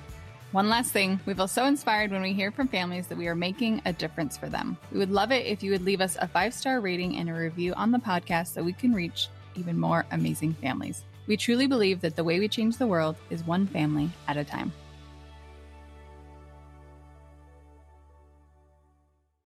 One 0.53 0.68
last 0.68 0.92
thing, 0.92 1.20
we 1.27 1.35
feel 1.35 1.49
so 1.49 1.66
inspired 1.66 2.12
when 2.12 2.22
we 2.22 2.33
hear 2.33 2.53
from 2.53 2.68
families 2.68 3.09
that 3.09 3.18
we 3.18 3.27
are 3.27 3.35
making 3.35 3.83
a 3.85 3.92
difference 3.92 4.38
for 4.38 4.49
them. 4.49 4.77
We 4.92 4.99
would 4.99 5.11
love 5.11 5.33
it 5.33 5.44
if 5.44 5.62
you 5.62 5.72
would 5.72 5.85
leave 5.85 6.01
us 6.01 6.16
a 6.20 6.29
five 6.29 6.55
star 6.55 6.81
rating 6.81 7.16
and 7.16 7.29
a 7.29 7.35
review 7.35 7.75
on 7.75 7.90
the 7.90 7.99
podcast 7.99 8.55
so 8.55 8.62
we 8.62 8.72
can 8.72 8.94
reach 8.94 9.29
even 9.57 9.79
more 9.79 10.07
amazing 10.12 10.55
families. 10.55 11.03
We 11.27 11.37
truly 11.37 11.67
believe 11.67 12.01
that 12.03 12.15
the 12.15 12.25
way 12.25 12.39
we 12.39 12.49
change 12.49 12.77
the 12.77 12.87
world 12.87 13.17
is 13.31 13.43
one 13.45 13.67
family 13.67 14.11
at 14.29 14.37
a 14.37 14.45
time. 14.45 14.73